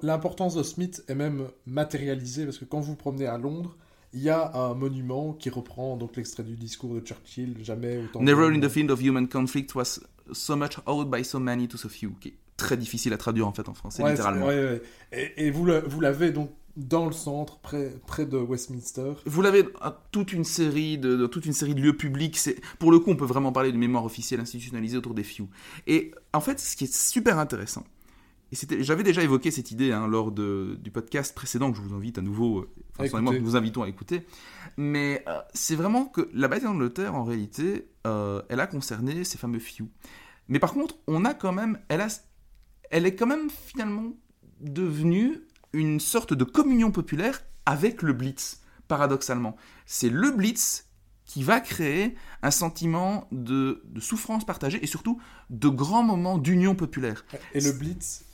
L'importance 0.01 0.55
de 0.55 0.63
Smith 0.63 1.03
est 1.07 1.15
même 1.15 1.47
matérialisée 1.65 2.45
parce 2.45 2.57
que 2.57 2.65
quand 2.65 2.79
vous 2.79 2.95
promenez 2.95 3.27
à 3.27 3.38
Londres, 3.38 3.77
il 4.13 4.21
y 4.21 4.29
a 4.29 4.55
un 4.55 4.73
monument 4.73 5.33
qui 5.33 5.49
reprend 5.49 5.95
donc 5.95 6.15
l'extrait 6.15 6.43
du 6.43 6.55
discours 6.55 6.95
de 6.95 7.05
Churchill, 7.05 7.57
jamais 7.63 7.97
autant. 7.97 8.21
Never 8.21 8.47
in 8.47 8.59
the 8.59 8.69
field 8.69 8.89
of 8.89 9.01
human 9.01 9.27
conflict 9.27 9.75
was 9.75 9.99
so 10.33 10.55
much 10.55 10.77
owed 10.85 11.09
by 11.09 11.23
so 11.23 11.39
many 11.39 11.67
to 11.67 11.77
so 11.77 11.89
few, 11.89 12.11
qui 12.19 12.29
est 12.29 12.37
très 12.57 12.77
difficile 12.77 13.13
à 13.13 13.17
traduire 13.17 13.47
en 13.47 13.53
fait 13.53 13.69
en 13.69 13.73
français 13.73 14.03
littéralement. 14.07 14.47
Ouais, 14.47 14.81
et, 15.11 15.47
et, 15.47 15.51
vous 15.51 15.65
l'avez 15.65 16.31
donc 16.31 16.51
dans 16.79 17.05
le 17.05 17.11
centre, 17.11 17.59
près, 17.59 17.93
près 18.07 18.25
de 18.25 18.37
Westminster. 18.37 19.13
Vous 19.25 19.41
l'avez 19.41 19.65
toute 20.11 20.33
une 20.33 20.43
série 20.43 20.97
de, 20.97 21.27
toute 21.27 21.45
une 21.45 21.53
série 21.53 21.75
de 21.75 21.81
lieux 21.81 21.95
publics. 21.95 22.37
C'est 22.37 22.55
pour 22.79 22.91
le 22.91 22.99
coup, 22.99 23.11
on 23.11 23.15
peut 23.15 23.25
vraiment 23.25 23.51
parler 23.51 23.71
de 23.71 23.77
mémoire 23.77 24.05
officielle 24.05 24.39
institutionnalisée 24.39 24.97
autour 24.97 25.13
des 25.13 25.23
FIU. 25.23 25.45
Et 25.87 26.11
en 26.33 26.41
fait, 26.41 26.59
ce 26.59 26.75
qui 26.75 26.85
est 26.85 26.93
super 26.93 27.37
intéressant, 27.37 27.83
et 28.51 28.83
j'avais 28.83 29.03
déjà 29.03 29.21
évoqué 29.23 29.51
cette 29.51 29.71
idée 29.71 29.91
hein, 29.91 30.07
lors 30.07 30.31
de, 30.31 30.77
du 30.81 30.91
podcast 30.91 31.35
précédent 31.35 31.71
que 31.71 31.77
je 31.77 31.81
vous 31.81 31.95
invite 31.95 32.17
à 32.17 32.21
nouveau, 32.21 32.59
euh, 32.59 32.69
enfin, 32.97 33.21
moi, 33.21 33.38
nous 33.38 33.55
invitons 33.55 33.83
à 33.83 33.89
écouter. 33.89 34.25
Mais 34.77 35.23
euh, 35.27 35.39
c'est 35.53 35.75
vraiment 35.75 36.05
que 36.05 36.29
la 36.33 36.47
bataille 36.47 36.67
d'Angleterre, 36.67 37.15
en 37.15 37.23
réalité, 37.23 37.89
euh, 38.07 38.41
elle 38.49 38.59
a 38.59 38.67
concerné 38.67 39.23
ces 39.23 39.38
fameux 39.38 39.59
FIU. 39.59 39.85
Mais 40.47 40.59
par 40.59 40.73
contre, 40.73 40.97
on 41.07 41.25
a 41.25 41.33
quand 41.33 41.51
même, 41.51 41.79
elle, 41.89 42.01
a, 42.01 42.07
elle 42.89 43.05
est 43.05 43.15
quand 43.15 43.27
même 43.27 43.49
finalement 43.49 44.13
devenue 44.62 45.41
une 45.73 45.99
sorte 45.99 46.33
de 46.33 46.43
communion 46.43 46.91
populaire 46.91 47.43
avec 47.67 48.01
le 48.01 48.13
Blitz, 48.13 48.62
paradoxalement. 48.88 49.55
C'est 49.85 50.09
le 50.09 50.31
Blitz 50.31 50.88
qui 51.25 51.43
va 51.43 51.59
créer 51.59 52.15
un 52.41 52.49
sentiment 52.49 53.27
de, 53.31 53.83
de 53.85 53.99
souffrance 53.99 54.43
partagée 54.43 54.83
et 54.83 54.88
surtout 54.88 55.21
de 55.51 55.69
grands 55.69 56.01
moments 56.01 56.39
d'union 56.39 56.73
populaire. 56.73 57.23
Et 57.53 57.62
le 57.62 57.71
Blitz, 57.71 58.25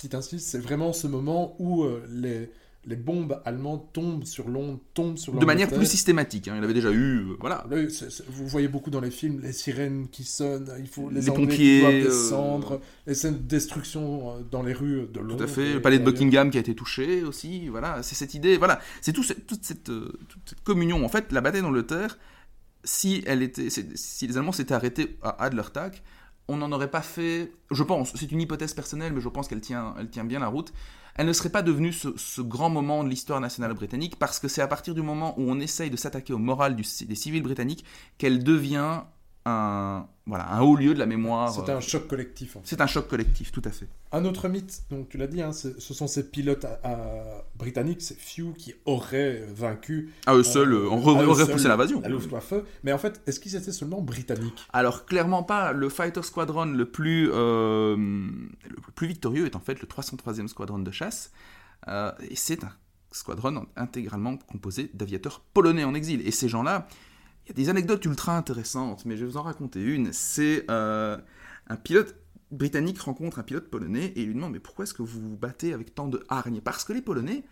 petit 0.00 0.16
insiste, 0.16 0.48
c'est 0.48 0.58
vraiment 0.58 0.92
ce 0.92 1.06
moment 1.06 1.54
où 1.58 1.84
euh, 1.84 2.02
les, 2.10 2.50
les 2.86 2.96
bombes 2.96 3.40
allemandes 3.44 3.92
tombent 3.92 4.24
sur 4.24 4.48
Londres, 4.48 4.80
tombent 4.94 5.18
sur 5.18 5.34
De 5.34 5.44
manière 5.44 5.68
plus 5.68 5.86
systématique, 5.86 6.48
hein. 6.48 6.54
il 6.56 6.64
avait 6.64 6.74
déjà 6.74 6.90
eu, 6.90 7.18
euh, 7.18 7.36
voilà. 7.40 7.66
vous 8.28 8.46
voyez 8.46 8.68
beaucoup 8.68 8.90
dans 8.90 9.00
les 9.00 9.10
films, 9.10 9.40
les 9.42 9.52
sirènes 9.52 10.08
qui 10.10 10.24
sonnent, 10.24 10.72
il 10.78 10.88
faut 10.88 11.10
les, 11.10 11.26
pompiers 11.26 11.56
qui 11.56 11.80
doivent 11.80 11.94
euh, 11.94 12.04
descendre, 12.04 12.80
les 13.06 13.14
scènes 13.14 13.34
de 13.34 13.42
destruction 13.42 14.42
dans 14.50 14.62
les 14.62 14.72
rues 14.72 15.06
de 15.12 15.20
Londres. 15.20 15.36
Tout 15.36 15.44
à 15.44 15.48
fait, 15.48 15.74
le 15.74 15.82
palais 15.82 15.98
de 15.98 16.04
Buckingham 16.04 16.50
qui 16.50 16.56
a 16.56 16.60
été 16.60 16.74
touché 16.74 17.22
aussi, 17.22 17.68
voilà, 17.68 18.02
c'est 18.02 18.14
cette 18.14 18.34
idée, 18.34 18.56
voilà, 18.56 18.80
c'est 19.02 19.12
tout, 19.12 19.24
toute, 19.46 19.64
cette, 19.64 19.84
toute 19.84 20.42
cette 20.46 20.62
communion. 20.62 21.04
En 21.04 21.08
fait, 21.08 21.32
la 21.32 21.42
bataille 21.42 21.62
d'Angleterre, 21.62 22.18
si, 22.84 23.22
elle 23.26 23.42
était, 23.42 23.68
si 23.68 24.26
les 24.26 24.38
Allemands 24.38 24.52
s'étaient 24.52 24.74
arrêtés 24.74 25.18
à 25.22 25.44
Adlertag, 25.44 26.00
on 26.50 26.56
n'en 26.56 26.72
aurait 26.72 26.90
pas 26.90 27.00
fait, 27.00 27.52
je 27.70 27.82
pense, 27.82 28.12
c'est 28.16 28.32
une 28.32 28.40
hypothèse 28.40 28.74
personnelle, 28.74 29.12
mais 29.12 29.20
je 29.20 29.28
pense 29.28 29.46
qu'elle 29.46 29.60
tient, 29.60 29.94
bien 30.24 30.40
la 30.40 30.48
route, 30.48 30.72
elle 31.14 31.26
ne 31.26 31.32
serait 31.32 31.50
pas 31.50 31.62
devenue 31.62 31.92
ce, 31.92 32.40
grand 32.40 32.70
moment 32.70 33.04
de 33.04 33.08
l'histoire 33.08 33.40
nationale 33.40 33.72
britannique, 33.74 34.18
parce 34.18 34.40
que 34.40 34.48
c'est 34.48 34.62
à 34.62 34.66
partir 34.66 34.94
du 34.94 35.02
moment 35.02 35.38
où 35.38 35.50
on 35.50 35.60
essaye 35.60 35.90
de 35.90 35.96
s'attaquer 35.96 36.32
au 36.32 36.38
moral 36.38 36.74
des 36.74 37.14
civils 37.14 37.42
britanniques 37.42 37.84
qu'elle 38.18 38.42
devient 38.42 39.02
un, 39.46 40.06
voilà, 40.26 40.52
un 40.52 40.60
haut 40.60 40.76
lieu 40.76 40.92
de 40.94 40.98
la 40.98 41.06
mémoire. 41.06 41.50
C'est 41.50 41.70
un 41.70 41.80
choc 41.80 42.06
collectif. 42.06 42.56
C'est 42.64 42.80
un 42.80 42.86
choc 42.86 43.08
collectif, 43.08 43.52
tout 43.52 43.62
à 43.64 43.70
fait. 43.70 43.88
Un 44.12 44.24
autre 44.24 44.48
mythe, 44.48 44.82
donc 44.90 45.08
tu 45.08 45.18
l'as 45.18 45.26
dit, 45.26 45.40
hein, 45.40 45.52
ce 45.52 45.78
sont 45.78 46.06
ces 46.06 46.30
pilotes 46.30 46.66
britanniques, 47.56 48.02
ces 48.02 48.14
Few, 48.14 48.52
qui 48.54 48.74
auraient 48.84 49.46
vaincu. 49.52 50.12
À 50.26 50.34
eux 50.34 50.42
seuls, 50.42 50.72
euh, 50.72 50.88
auraient 50.88 51.24
repoussé 51.24 51.68
l'invasion. 51.68 52.00
La 52.00 52.08
Luftwaffe. 52.08 52.54
Mais 52.84 52.92
en 52.92 52.98
fait, 52.98 53.22
est-ce 53.26 53.40
qu'ils 53.40 53.56
étaient 53.56 53.72
seulement 53.72 54.00
britanniques? 54.00 54.66
Alors, 54.72 55.06
clairement 55.06 55.42
pas. 55.42 55.72
Le 55.72 55.88
Fighter 55.88 56.22
Squadron 56.22 56.66
le 56.66 56.84
plus, 56.84 57.30
euh, 57.32 57.96
le 57.96 58.92
plus 58.94 59.06
victorieux 59.06 59.46
est 59.46 59.56
en 59.56 59.60
fait 59.60 59.80
le 59.80 59.86
303e 59.86 60.48
Squadron 60.48 60.78
de 60.80 60.90
chasse. 60.90 61.32
Euh, 61.88 62.12
et 62.28 62.36
c'est 62.36 62.62
un 62.64 62.72
squadron 63.12 63.66
intégralement 63.76 64.36
composé 64.36 64.90
d'aviateurs 64.94 65.40
polonais 65.52 65.84
en 65.84 65.94
exil. 65.94 66.26
Et 66.26 66.30
ces 66.30 66.48
gens-là, 66.48 66.86
il 67.44 67.48
y 67.48 67.50
a 67.52 67.54
des 67.54 67.68
anecdotes 67.68 68.04
ultra 68.04 68.36
intéressantes, 68.36 69.04
mais 69.04 69.16
je 69.16 69.24
vais 69.24 69.30
vous 69.30 69.36
en 69.36 69.42
raconter 69.42 69.80
une. 69.80 70.12
C'est 70.12 70.64
euh, 70.70 71.16
un 71.66 71.76
pilote 71.76 72.14
britannique 72.50 73.00
rencontre 73.00 73.38
un 73.38 73.42
pilote 73.42 73.68
polonais 73.68 74.06
et 74.16 74.22
il 74.22 74.26
lui 74.26 74.34
demande 74.34 74.52
mais 74.52 74.58
pourquoi 74.58 74.84
est-ce 74.84 74.94
que 74.94 75.02
vous 75.02 75.20
vous 75.20 75.36
battez 75.36 75.72
avec 75.72 75.94
tant 75.94 76.08
de 76.08 76.24
hargne? 76.28 76.60
Parce 76.60 76.84
que 76.84 76.92
les 76.92 77.02
Polonais, 77.02 77.44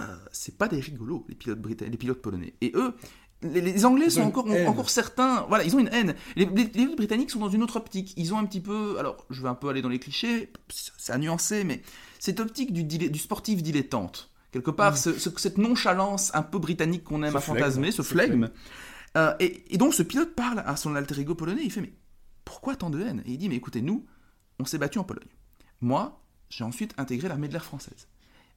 euh, 0.00 0.16
c'est 0.32 0.58
pas 0.58 0.68
des 0.68 0.80
rigolos, 0.80 1.24
les 1.28 1.34
pilotes, 1.34 1.58
les 1.80 1.96
pilotes 1.96 2.22
polonais. 2.22 2.54
Et 2.60 2.72
eux, 2.74 2.94
les, 3.42 3.84
Anglais 3.84 4.08
sont 4.10 4.22
encore, 4.22 4.46
encore 4.66 4.90
certains. 4.90 5.44
Voilà, 5.48 5.64
ils 5.64 5.74
ont 5.74 5.80
une 5.80 5.92
haine. 5.92 6.14
Les, 6.36 6.46
les, 6.46 6.94
Britanniques 6.94 7.30
sont 7.30 7.40
dans 7.40 7.48
une 7.48 7.62
autre 7.62 7.76
optique. 7.76 8.14
Ils 8.16 8.32
ont 8.32 8.38
un 8.38 8.44
petit 8.44 8.60
peu. 8.60 8.96
Alors, 8.98 9.26
je 9.30 9.42
vais 9.42 9.48
un 9.48 9.54
peu 9.54 9.68
aller 9.68 9.82
dans 9.82 9.88
les 9.88 9.98
clichés, 9.98 10.52
c'est 10.68 11.12
à 11.12 11.18
nuancer, 11.18 11.64
mais 11.64 11.82
cette 12.20 12.38
optique 12.38 12.72
du, 12.72 12.84
du 12.84 13.18
sportif 13.18 13.62
dilettante. 13.62 14.30
Quelque 14.52 14.70
part, 14.70 14.92
mm. 14.92 15.18
cette 15.36 15.58
nonchalance 15.58 16.30
un 16.34 16.42
peu 16.42 16.58
britannique 16.58 17.04
qu'on 17.04 17.22
aime 17.22 17.34
à 17.34 17.40
fantasmer, 17.40 17.90
ce 17.90 18.02
flegme. 18.02 18.48
Euh, 19.16 19.34
et, 19.40 19.76
donc 19.76 19.94
ce 19.94 20.02
pilote 20.02 20.34
parle 20.34 20.62
à 20.64 20.76
son 20.76 20.94
alter 20.94 21.20
ego 21.20 21.34
polonais, 21.34 21.62
il 21.64 21.70
fait 21.70 21.82
mais 21.82 21.92
pourquoi 22.44 22.76
tant 22.76 22.90
de 22.90 23.00
haine? 23.00 23.22
Et 23.26 23.32
il 23.32 23.38
dit 23.38 23.48
mais 23.48 23.56
écoutez, 23.56 23.82
nous, 23.82 24.06
on 24.58 24.64
s'est 24.64 24.78
battu 24.78 24.98
en 24.98 25.04
Pologne. 25.04 25.28
Moi, 25.80 26.22
j'ai 26.48 26.64
ensuite 26.64 26.94
intégré 26.98 27.28
l'armée 27.28 27.48
de 27.48 27.52
l'air 27.52 27.64
française. 27.64 28.08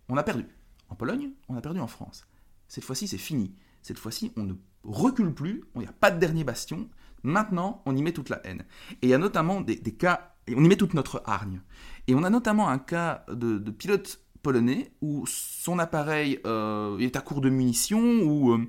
On 0.10 0.18
a 0.18 0.24
perdu. 0.24 0.46
En 0.90 0.96
Pologne, 0.96 1.32
on 1.50 1.56
a 1.56 1.62
perdu 1.62 1.80
en 1.80 1.88
France. 1.88 2.28
Cette 2.68 2.84
fois-ci, 2.84 3.08
c'est 3.08 3.18
fini. 3.18 3.56
Cette 3.82 4.00
fois-ci, 4.00 4.32
on 4.36 4.44
ne 4.44 4.54
recule 4.84 5.34
plus, 5.34 5.64
il 5.76 5.82
n'y 5.82 5.88
a 5.88 5.94
pas 5.94 6.12
de 6.12 6.20
dernier 6.20 6.44
bastion. 6.44 6.90
Maintenant, 7.24 7.82
on 7.86 7.96
y 7.96 8.04
met 8.04 8.12
toute 8.12 8.30
la 8.30 8.46
haine. 8.46 8.66
Et 9.02 9.08
il 9.08 9.10
y 9.10 9.14
a 9.14 9.18
notamment 9.18 9.62
des, 9.62 9.78
cas, 9.80 10.36
on 10.50 10.64
y 10.64 10.68
met 10.68 10.76
toute 10.76 10.94
notre 10.94 11.24
hargne. 11.26 11.62
Et 12.08 12.14
on 12.16 12.24
a 12.24 12.30
notamment 12.30 12.70
un 12.70 12.78
cas 12.78 13.26
de, 13.32 13.58
pilote 13.72 14.22
polonais 14.44 14.92
où 15.02 15.26
son 15.26 15.80
appareil 15.80 16.40
euh, 16.46 17.00
est 17.00 17.16
à 17.16 17.22
court 17.22 17.42
de 17.42 17.50
munitions, 17.50 18.22
ou 18.22 18.68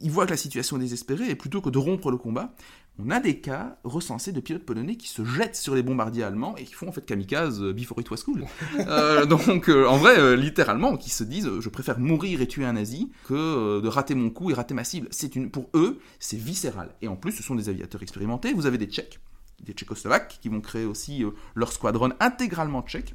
il 0.00 0.10
voit 0.10 0.26
que 0.26 0.30
la 0.30 0.36
situation 0.36 0.76
est 0.76 0.80
désespérée 0.80 1.30
et 1.30 1.34
plutôt 1.34 1.60
que 1.60 1.70
de 1.70 1.78
rompre 1.78 2.10
le 2.10 2.16
combat, 2.16 2.52
on 2.98 3.10
a 3.10 3.20
des 3.20 3.40
cas 3.40 3.78
recensés 3.84 4.32
de 4.32 4.40
pilotes 4.40 4.64
polonais 4.64 4.96
qui 4.96 5.08
se 5.08 5.24
jettent 5.24 5.56
sur 5.56 5.74
les 5.74 5.82
bombardiers 5.82 6.22
allemands 6.22 6.56
et 6.56 6.64
qui 6.64 6.74
font 6.74 6.88
en 6.88 6.92
fait 6.92 7.04
kamikaze 7.04 7.62
euh, 7.62 7.72
before 7.72 7.98
it 8.00 8.10
was 8.10 8.18
cool. 8.24 8.44
Euh, 8.78 9.24
donc 9.26 9.68
en 9.68 9.96
vrai, 9.96 10.36
littéralement, 10.36 10.96
qui 10.96 11.10
se 11.10 11.24
disent 11.24 11.48
je 11.60 11.68
préfère 11.68 11.98
mourir 11.98 12.42
et 12.42 12.46
tuer 12.46 12.66
un 12.66 12.74
nazi 12.74 13.10
que 13.26 13.80
de 13.80 13.88
rater 13.88 14.14
mon 14.14 14.30
coup 14.30 14.50
et 14.50 14.54
rater 14.54 14.74
ma 14.74 14.84
cible. 14.84 15.08
C'est 15.10 15.36
une, 15.36 15.50
pour 15.50 15.70
eux, 15.74 15.98
c'est 16.18 16.36
viscéral. 16.36 16.94
Et 17.00 17.08
en 17.08 17.16
plus, 17.16 17.32
ce 17.32 17.42
sont 17.42 17.54
des 17.54 17.68
aviateurs 17.68 18.02
expérimentés. 18.02 18.52
Vous 18.52 18.66
avez 18.66 18.78
des 18.78 18.86
Tchèques, 18.86 19.20
des 19.62 19.72
Tchécoslovaques 19.72 20.38
qui 20.40 20.48
vont 20.48 20.60
créer 20.60 20.84
aussi 20.84 21.24
leur 21.54 21.72
squadron 21.72 22.10
intégralement 22.20 22.82
tchèque 22.82 23.14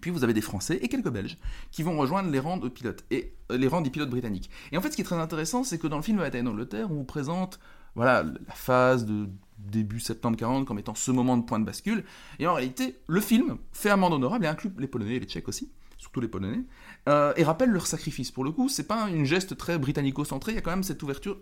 puis 0.00 0.10
vous 0.10 0.24
avez 0.24 0.34
des 0.34 0.40
Français 0.40 0.78
et 0.82 0.88
quelques 0.88 1.08
Belges 1.08 1.38
qui 1.70 1.82
vont 1.82 1.96
rejoindre 1.96 2.30
les 2.30 2.38
rangs 2.38 2.56
de 2.56 2.68
pilotes 2.68 3.04
et 3.10 3.34
euh, 3.50 3.56
les 3.56 3.68
rangs 3.68 3.80
des 3.80 3.90
pilotes 3.90 4.10
britanniques. 4.10 4.50
Et 4.72 4.76
en 4.76 4.80
fait, 4.80 4.90
ce 4.90 4.96
qui 4.96 5.02
est 5.02 5.04
très 5.04 5.16
intéressant, 5.16 5.64
c'est 5.64 5.78
que 5.78 5.86
dans 5.86 5.96
le 5.96 6.02
film 6.02 6.18
Bataille 6.18 6.42
d'Angleterre, 6.42 6.90
on 6.90 6.94
vous 6.94 7.04
présente 7.04 7.58
voilà 7.94 8.22
la 8.24 8.54
phase 8.54 9.06
de 9.06 9.28
début 9.58 10.00
septembre 10.00 10.36
40 10.36 10.66
comme 10.66 10.78
étant 10.78 10.94
ce 10.94 11.10
moment 11.10 11.36
de 11.36 11.44
point 11.44 11.58
de 11.58 11.64
bascule. 11.64 12.04
Et 12.38 12.46
en 12.46 12.54
réalité, 12.54 12.96
le 13.06 13.20
film 13.20 13.56
fait 13.72 13.90
amende 13.90 14.12
honorable 14.12 14.44
et 14.44 14.48
inclut 14.48 14.72
les 14.78 14.88
Polonais 14.88 15.16
et 15.16 15.20
les 15.20 15.26
Tchèques 15.26 15.48
aussi, 15.48 15.70
surtout 15.96 16.20
les 16.20 16.28
Polonais, 16.28 16.64
euh, 17.08 17.32
et 17.36 17.44
rappelle 17.44 17.70
leur 17.70 17.86
sacrifice. 17.86 18.30
Pour 18.30 18.44
le 18.44 18.50
coup, 18.50 18.68
c'est 18.68 18.86
pas 18.86 19.08
une 19.08 19.24
geste 19.24 19.56
très 19.56 19.78
britannico-centré. 19.78 20.52
Il 20.52 20.54
y 20.56 20.58
a 20.58 20.60
quand 20.60 20.72
même 20.72 20.82
cette 20.82 21.02
ouverture 21.02 21.38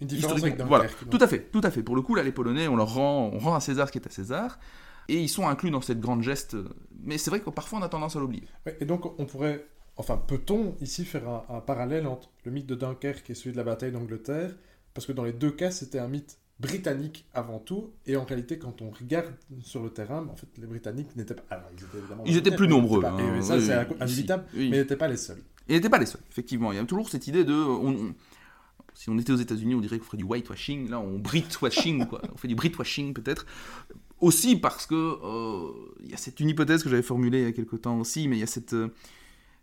une 0.00 0.08
différence 0.08 0.42
avec 0.42 0.60
voilà. 0.60 0.86
Tout 1.10 1.18
à 1.20 1.26
fait, 1.26 1.48
tout 1.50 1.62
à 1.62 1.70
fait. 1.70 1.82
Pour 1.82 1.96
le 1.96 2.02
coup, 2.02 2.14
là, 2.14 2.22
les 2.22 2.32
Polonais, 2.32 2.68
on 2.68 2.76
leur 2.76 2.94
rend, 2.94 3.30
on 3.32 3.38
rend 3.38 3.54
à 3.54 3.60
César 3.60 3.86
ce 3.86 3.92
qui 3.92 3.98
est 3.98 4.06
à 4.06 4.10
César. 4.10 4.58
Et 5.08 5.20
ils 5.20 5.28
sont 5.28 5.46
inclus 5.46 5.70
dans 5.70 5.80
cette 5.80 6.00
grande 6.00 6.22
geste. 6.22 6.56
Mais 7.02 7.18
c'est 7.18 7.30
vrai 7.30 7.40
que 7.40 7.50
parfois 7.50 7.78
on 7.78 7.82
a 7.82 7.88
tendance 7.88 8.16
à 8.16 8.20
l'oublier. 8.20 8.44
et 8.80 8.84
donc 8.84 9.18
on 9.18 9.26
pourrait, 9.26 9.66
enfin 9.96 10.16
peut-on 10.16 10.74
ici 10.80 11.04
faire 11.04 11.28
un, 11.48 11.60
parallèle 11.60 12.06
entre 12.06 12.30
le 12.44 12.50
mythe 12.50 12.66
de 12.66 12.74
Dunkerque 12.74 13.30
et 13.30 13.34
celui 13.34 13.52
de 13.52 13.56
la 13.56 13.64
bataille 13.64 13.92
d'Angleterre? 13.92 14.54
Parce 14.94 15.06
que 15.06 15.12
dans 15.12 15.24
les 15.24 15.32
deux 15.32 15.50
cas 15.50 15.70
c'était 15.70 15.98
un 15.98 16.08
mythe 16.08 16.38
britannique 16.58 17.26
avant 17.34 17.58
tout, 17.58 17.92
et 18.06 18.16
en 18.16 18.24
réalité, 18.24 18.58
quand 18.58 18.80
on 18.80 18.90
regarde 18.90 19.34
sur 19.60 19.82
le 19.82 19.90
terrain, 19.90 20.26
en 20.30 20.36
fait, 20.36 20.48
les 20.58 20.66
Britanniques 20.66 21.14
n'étaient 21.16 21.34
pas. 21.34 21.44
Alors, 21.50 21.66
ils 21.72 21.84
étaient 21.84 21.98
évidemment. 21.98 22.22
Ils 22.24 22.36
étaient 22.36 22.54
plus 22.54 22.68
nombreux. 22.68 23.04
Hein, 23.04 23.42
ça, 23.42 23.60
c'est 23.60 23.86
inévitable, 24.00 24.44
mais 24.54 24.64
ils 24.64 24.70
n'étaient 24.70 24.96
pas 24.96 25.08
les 25.08 25.16
seuls. 25.16 25.42
Ils 25.68 25.74
n'étaient 25.74 25.90
pas 25.90 25.98
les 25.98 26.06
seuls, 26.06 26.22
effectivement. 26.30 26.72
Il 26.72 26.76
y 26.76 26.78
a 26.78 26.84
toujours 26.84 27.08
cette 27.08 27.26
idée 27.26 27.44
de. 27.44 27.54
si 28.94 29.10
on 29.10 29.18
était 29.18 29.32
aux 29.32 29.36
États-Unis, 29.36 29.74
on 29.74 29.80
dirait 29.80 29.98
qu'on 29.98 30.04
ferait 30.04 30.16
du 30.16 30.24
whitewashing. 30.24 30.88
Là, 30.88 31.00
on 31.00 31.18
Britwashing, 31.18 32.06
quoi. 32.06 32.22
On 32.32 32.36
fait 32.36 32.48
du 32.48 32.54
Britwashing, 32.54 33.12
peut-être. 33.12 33.46
Aussi 34.20 34.56
parce 34.56 34.86
que 34.86 34.94
euh, 34.94 35.72
il 36.02 36.10
y 36.10 36.14
a 36.14 36.16
cette 36.16 36.40
une 36.40 36.48
hypothèse 36.48 36.82
que 36.82 36.88
j'avais 36.88 37.02
formulée 37.02 37.40
il 37.40 37.44
y 37.44 37.48
a 37.48 37.52
quelque 37.52 37.76
temps 37.76 37.98
aussi, 37.98 38.28
mais 38.28 38.36
il 38.36 38.40
y 38.40 38.44
a 38.44 38.46
cette 38.46 38.72
euh, 38.72 38.88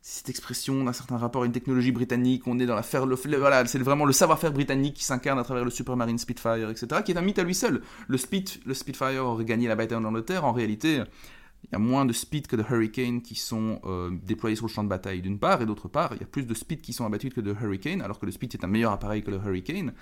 cette 0.06 0.28
expression 0.28 0.84
d'un 0.84 0.92
certain 0.92 1.18
rapport 1.18 1.44
à 1.44 1.46
une 1.46 1.54
technologie 1.54 1.94
britannique, 1.94 2.46
on 2.46 2.60
est 2.60 2.66
dans 2.66 2.76
la 2.76 2.84
faire 2.84 3.06
le, 3.06 3.16
voilà, 3.16 3.66
c'est 3.66 3.80
vraiment 3.80 4.04
le 4.04 4.12
savoir-faire 4.12 4.52
britannique 4.52 4.96
qui 4.96 5.06
s'incarne 5.06 5.40
à 5.40 5.46
travers 5.46 5.64
le 5.64 5.72
Supermarine 5.72 6.18
Spitfire, 6.18 6.70
etc., 6.70 7.02
qui 7.06 7.14
est 7.14 7.18
un 7.18 7.22
mythe 7.22 7.40
à 7.40 7.44
lui 7.44 7.56
seul. 7.56 7.82
Le, 8.10 8.18
le 8.66 8.74
Spitfire 8.74 9.26
aurait 9.26 9.46
gagné 9.46 9.70
la 9.70 9.78
bataille 9.78 9.98
en 9.98 10.04
Angleterre, 10.04 10.44
en 10.44 10.52
réalité, 10.52 11.04
il 11.64 11.70
y 11.72 11.76
a 11.76 11.80
moins 11.80 12.06
de 12.06 12.12
Spit 12.12 12.42
que 12.42 12.58
de 12.58 12.64
Hurricane 12.70 13.22
qui 13.22 13.36
sont 13.36 13.80
euh, 13.86 14.12
déployés 14.24 14.58
sur 14.58 14.68
le 14.68 14.72
champ 14.72 14.84
de 14.84 14.90
bataille 14.90 15.22
d'une 15.22 15.40
part, 15.40 15.62
et 15.62 15.66
d'autre 15.66 15.88
part, 15.88 16.12
il 16.16 16.20
y 16.20 16.24
a 16.24 16.28
plus 16.28 16.46
de 16.46 16.54
Spit 16.54 16.78
qui 16.78 16.92
sont 16.92 17.06
abattus 17.06 17.34
que 17.34 17.40
de 17.40 17.54
Hurricane, 17.54 18.02
alors 18.02 18.20
que 18.20 18.26
le 18.26 18.34
Spit 18.34 18.50
est 18.52 18.66
un 18.66 18.68
meilleur 18.68 18.92
appareil 18.92 19.24
que 19.24 19.32
le 19.32 19.38
Hurricane 19.38 19.94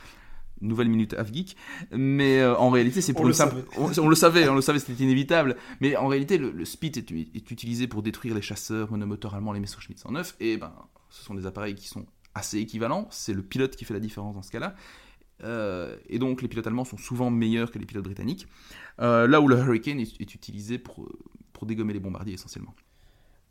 nouvelle 0.61 0.89
minute 0.89 1.13
Avgeek, 1.13 1.55
mais 1.91 2.39
euh, 2.39 2.55
en 2.55 2.69
réalité 2.69 3.01
c'est 3.01 3.13
pour 3.13 3.23
On 3.23 3.27
le 3.27 3.33
simple... 3.33 3.63
On, 3.77 3.91
on 3.99 4.07
le 4.07 4.15
savait, 4.15 4.47
on 4.47 4.55
le 4.55 4.61
savait, 4.61 4.79
c'était 4.79 5.03
inévitable. 5.03 5.55
Mais 5.79 5.95
en 5.95 6.07
réalité, 6.07 6.37
le, 6.37 6.51
le 6.51 6.65
Spit 6.65 6.91
est, 6.95 7.11
est 7.11 7.51
utilisé 7.51 7.87
pour 7.87 8.01
détruire 8.01 8.35
les 8.35 8.41
chasseurs 8.41 8.91
monomoteurs 8.91 9.35
allemands, 9.35 9.53
les 9.53 9.59
Messerschmitt 9.59 9.99
109, 9.99 10.35
et 10.39 10.57
ben, 10.57 10.73
ce 11.09 11.23
sont 11.23 11.33
des 11.33 11.45
appareils 11.45 11.75
qui 11.75 11.87
sont 11.87 12.05
assez 12.35 12.59
équivalents. 12.59 13.07
C'est 13.11 13.33
le 13.33 13.43
pilote 13.43 13.75
qui 13.75 13.85
fait 13.85 13.93
la 13.93 13.99
différence 13.99 14.35
dans 14.35 14.41
ce 14.41 14.51
cas-là. 14.51 14.75
Euh, 15.43 15.97
et 16.07 16.19
donc 16.19 16.41
les 16.41 16.47
pilotes 16.47 16.67
allemands 16.67 16.85
sont 16.85 16.97
souvent 16.97 17.29
meilleurs 17.29 17.71
que 17.71 17.79
les 17.79 17.85
pilotes 17.85 18.03
britanniques. 18.05 18.47
Euh, 18.99 19.27
là 19.27 19.41
où 19.41 19.47
le 19.47 19.57
Hurricane 19.57 19.99
est, 19.99 20.19
est 20.21 20.35
utilisé 20.35 20.77
pour, 20.77 21.09
pour 21.53 21.65
dégommer 21.65 21.93
les 21.93 21.99
bombardiers 21.99 22.35
essentiellement. 22.35 22.75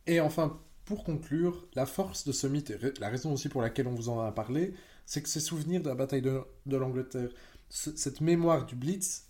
Et 0.07 0.21
enfin, 0.21 0.59
pour 0.85 1.05
conclure, 1.05 1.67
la 1.75 1.87
force 1.87 2.25
de 2.25 2.33
ce 2.33 2.47
mythe, 2.47 2.71
et 2.71 2.79
la 3.01 3.09
raison 3.09 3.33
aussi 3.33 3.49
pour 3.49 3.63
laquelle 3.63 3.87
on 3.87 3.95
vous 3.95 4.09
en 4.09 4.21
a 4.21 4.33
parlé, 4.33 4.75
c'est 5.11 5.23
que 5.23 5.29
ces 5.29 5.41
souvenirs 5.41 5.83
de 5.83 5.89
la 5.89 5.97
bataille 5.97 6.23
de, 6.23 6.41
de 6.67 6.77
l'Angleterre, 6.77 7.31
ce- 7.69 7.91
cette 7.97 8.21
mémoire 8.21 8.65
du 8.65 8.77
Blitz, 8.77 9.25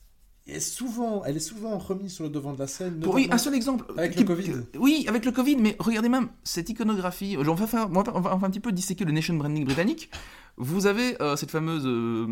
est 0.46 0.60
souvent, 0.60 1.24
elle 1.24 1.36
est 1.38 1.40
souvent 1.52 1.78
remise 1.78 2.12
sur 2.12 2.24
le 2.24 2.30
devant 2.30 2.52
de 2.52 2.58
la 2.58 2.66
scène. 2.66 3.00
Pour- 3.00 3.14
oui, 3.14 3.28
un 3.30 3.38
seul 3.38 3.54
exemple. 3.54 3.86
Avec 3.96 4.12
Qui- 4.12 4.18
le 4.20 4.24
Covid. 4.26 4.52
oui, 4.78 5.06
avec 5.08 5.24
le 5.24 5.32
Covid, 5.32 5.56
mais 5.56 5.76
regardez 5.78 6.10
même 6.10 6.28
cette 6.44 6.68
iconographie. 6.68 7.36
On 7.38 7.54
va, 7.54 7.66
faire, 7.66 7.88
on 7.90 8.02
va, 8.02 8.36
on 8.36 8.44
un 8.44 8.50
petit 8.50 8.60
peu 8.60 8.72
disséquer 8.72 9.06
le 9.06 9.12
nation 9.12 9.34
branding 9.34 9.64
britannique. 9.64 10.10
Vous 10.58 10.84
avez 10.86 11.20
euh, 11.22 11.36
cette 11.36 11.50
fameuse 11.50 11.86
euh, 11.86 12.26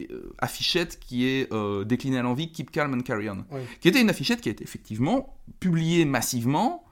euh, 0.00 0.32
affichette 0.38 0.98
qui 0.98 1.26
est 1.26 1.52
euh, 1.52 1.84
déclinée 1.84 2.18
à 2.18 2.22
l'envie, 2.22 2.50
Keep 2.52 2.70
Calm 2.70 2.94
and 2.94 3.00
Carry 3.02 3.28
On, 3.28 3.44
Oui. 3.50 3.60
qui 3.80 3.88
était 3.88 4.00
une 4.00 4.08
affichette 4.10 4.40
qui 4.40 4.48
a 4.48 4.52
été 4.52 4.64
effectivement 4.64 5.36
publiée 5.60 6.04
massivement 6.06 6.84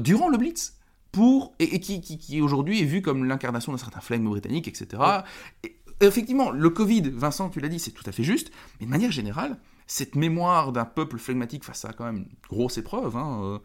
durant 0.00 0.28
le 0.28 0.36
Blitz. 0.36 0.74
Pour, 1.18 1.54
et, 1.58 1.74
et 1.74 1.80
qui, 1.80 2.00
qui- 2.00 2.16
qui 2.16 2.40
aujourd'hui 2.40 2.80
est 2.80 2.84
vue 2.84 3.02
comme 3.02 3.24
l'incarnation 3.24 3.72
d'un 3.72 3.78
certain 3.78 3.98
flegme 3.98 4.26
britannique, 4.28 4.68
etc. 4.68 5.02
Et, 5.64 5.74
effectivement, 6.00 6.52
le 6.52 6.70
Covid, 6.70 7.10
Vincent, 7.10 7.48
tu 7.50 7.58
l'as 7.58 7.66
dit, 7.68 7.80
c'est 7.80 7.90
tout 7.90 8.04
à 8.06 8.12
fait 8.12 8.22
juste, 8.22 8.52
mais 8.78 8.86
de 8.86 8.90
manière 8.92 9.10
générale, 9.10 9.58
cette 9.88 10.14
mémoire 10.14 10.70
d'un 10.70 10.84
peuple 10.84 11.18
flegmatique 11.18 11.64
face 11.64 11.84
à 11.84 11.92
quand 11.92 12.04
même 12.04 12.18
une 12.18 12.28
grosse 12.48 12.78
épreuve, 12.78 13.16
hein, 13.16 13.40
euh, 13.42 13.58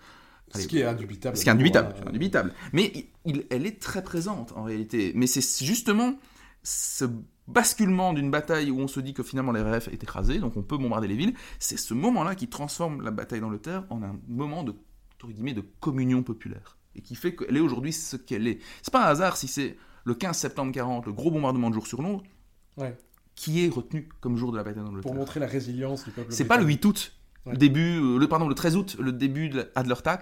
Ce 0.56 0.68
qui 0.68 0.80
est 0.80 0.84
indubitable. 0.86 1.38
ce 1.38 1.44
qui 1.44 1.50
est 1.50 1.52
indubitable, 1.52 1.94
Euh, 2.04 2.10
indubitable. 2.10 2.54
Mais 2.72 2.92
il- 2.96 3.06
il- 3.26 3.46
elle 3.52 3.68
est 3.68 3.80
très 3.80 4.04
présente 4.04 4.52
en 4.56 4.64
réalité. 4.64 5.12
Mais 5.14 5.28
c'est 5.28 5.64
justement 5.64 6.16
ce 6.64 7.06
basculement 7.48 8.14
d'une 8.14 8.32
bataille 8.32 8.72
où 8.72 8.80
on 8.80 8.88
se 8.88 9.00
dit 9.00 9.14
que 9.14 9.22
finalement 9.22 9.52
les 9.52 9.62
RF 9.62 9.90
est 9.90 10.02
écrasé, 10.02 10.40
donc 10.40 10.58
on 10.58 10.64
peut 10.64 10.78
bombarder 10.78 11.08
les 11.08 11.16
villes, 11.16 11.36
c'est 11.60 11.78
ce 11.78 11.94
moment-là 11.94 12.34
qui 12.34 12.48
transforme 12.48 13.04
la 13.04 13.12
bataille 13.12 13.42
d'Angleterre 13.42 13.84
en 13.92 14.02
un 14.02 14.16
moment 14.28 14.64
de, 14.64 14.74
entre 15.18 15.32
guillemets, 15.32 15.54
de 15.54 15.64
communion 15.82 16.24
populaire. 16.24 16.78
Et 16.96 17.02
qui 17.02 17.16
fait 17.16 17.36
qu'elle 17.36 17.56
est 17.58 17.60
aujourd'hui 17.62 17.92
ce 17.94 18.16
qu'elle 18.18 18.48
est. 18.48 18.60
C'est 18.82 18.92
pas 18.92 19.06
un 19.06 19.10
hasard 19.10 19.38
si 19.38 19.48
c'est 19.48 19.78
le 20.06 20.14
15 20.14 20.38
septembre 20.38 20.72
40, 20.72 21.06
le 21.08 21.14
gros 21.14 21.32
bombardement 21.32 21.70
de 21.70 21.76
jour 21.76 21.88
sur 21.88 22.02
Londres, 22.02 22.24
Ouais. 22.78 22.96
qui 23.36 23.66
est 23.66 23.70
retenu 23.70 24.10
comme 24.20 24.36
jour 24.38 24.52
de 24.52 24.58
la 24.58 24.64
bataille 24.64 24.82
Pour 24.84 24.92
d'Angleterre. 24.92 25.14
montrer 25.16 25.40
la 25.40 25.48
résilience 25.48 26.04
du 26.06 26.12
peuple. 26.12 26.32
C'est 26.32 26.46
pas 26.46 26.58
le 26.58 26.64
britannique. 26.66 26.84
8 26.84 26.90
août, 26.90 27.16
Ouais. 27.46 27.58
début, 27.58 28.00
euh, 28.00 28.18
le, 28.18 28.28
pardon, 28.28 28.48
le 28.48 28.56
13 28.56 28.76
août, 28.76 28.96
le 29.00 29.12
début 29.12 29.50
de 29.50 29.70
Adlertag, 29.76 30.22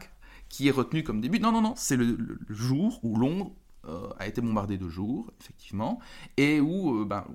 qui 0.50 0.68
est 0.68 0.72
retenu 0.72 1.04
comme 1.04 1.22
début. 1.22 1.40
Non, 1.40 1.52
non, 1.52 1.62
non, 1.62 1.74
c'est 1.76 1.96
le, 1.98 2.06
le- 2.06 2.40
le 2.48 2.56
jour 2.56 3.00
où 3.04 3.18
Londres 3.18 3.52
euh, 3.88 4.10
a 4.20 4.28
été 4.28 4.42
bombardé 4.42 4.78
de 4.78 4.88
jour, 4.90 5.32
effectivement, 5.42 6.00
et 6.38 6.60
où, 6.62 7.02
euh, 7.02 7.06
ben, 7.06 7.26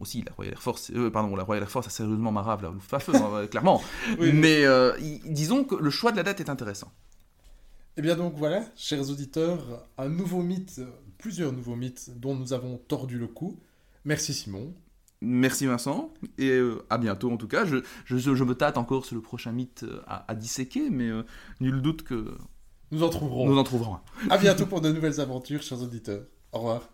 aussi 0.00 0.22
la 0.22 0.32
Royal 0.32 0.54
Air 0.54 0.62
Force, 0.62 0.90
euh, 0.94 1.10
pardon, 1.10 1.34
la 1.36 1.42
Royal 1.42 1.62
Air 1.64 1.70
Force 1.70 1.86
a 1.88 1.90
sérieusement 1.90 2.30
marave 2.32 2.62
la 2.62 2.70
Luftwaffe, 2.70 3.10
clairement. 3.50 3.82
Oui, 4.10 4.16
oui. 4.20 4.32
Mais 4.32 4.64
euh, 4.64 4.96
y- 5.00 5.20
disons 5.26 5.64
que 5.64 5.74
le 5.74 5.90
choix 5.90 6.12
de 6.12 6.16
la 6.16 6.22
date 6.22 6.40
est 6.40 6.48
intéressant. 6.48 6.92
Eh 7.96 8.02
bien 8.02 8.16
donc 8.16 8.34
voilà, 8.36 8.64
chers 8.76 9.08
auditeurs, 9.10 9.86
un 9.98 10.08
nouveau 10.08 10.42
mythe, 10.42 10.80
plusieurs 11.18 11.52
nouveaux 11.52 11.76
mythes 11.76 12.10
dont 12.18 12.34
nous 12.34 12.52
avons 12.52 12.76
tordu 12.76 13.18
le 13.18 13.28
cou. 13.28 13.60
Merci 14.04 14.34
Simon. 14.34 14.74
Merci 15.20 15.66
Vincent, 15.66 16.12
et 16.36 16.50
euh, 16.50 16.84
à 16.90 16.98
bientôt 16.98 17.30
en 17.30 17.36
tout 17.36 17.48
cas. 17.48 17.64
Je, 17.64 17.76
je, 18.04 18.18
je 18.18 18.44
me 18.44 18.54
tâte 18.54 18.76
encore 18.76 19.06
sur 19.06 19.14
le 19.14 19.22
prochain 19.22 19.52
mythe 19.52 19.84
euh, 19.84 20.02
à, 20.06 20.30
à 20.30 20.34
disséquer, 20.34 20.90
mais 20.90 21.08
euh, 21.08 21.22
nul 21.60 21.80
doute 21.80 22.02
que 22.02 22.36
Nous 22.90 23.02
en 23.02 23.08
trouverons. 23.08 23.48
nous 23.48 23.56
en 23.56 23.64
trouverons. 23.64 23.98
À 24.28 24.36
bientôt 24.38 24.66
pour 24.66 24.80
de 24.80 24.90
nouvelles 24.92 25.20
aventures, 25.20 25.62
chers 25.62 25.80
auditeurs. 25.80 26.26
Au 26.52 26.58
revoir. 26.58 26.88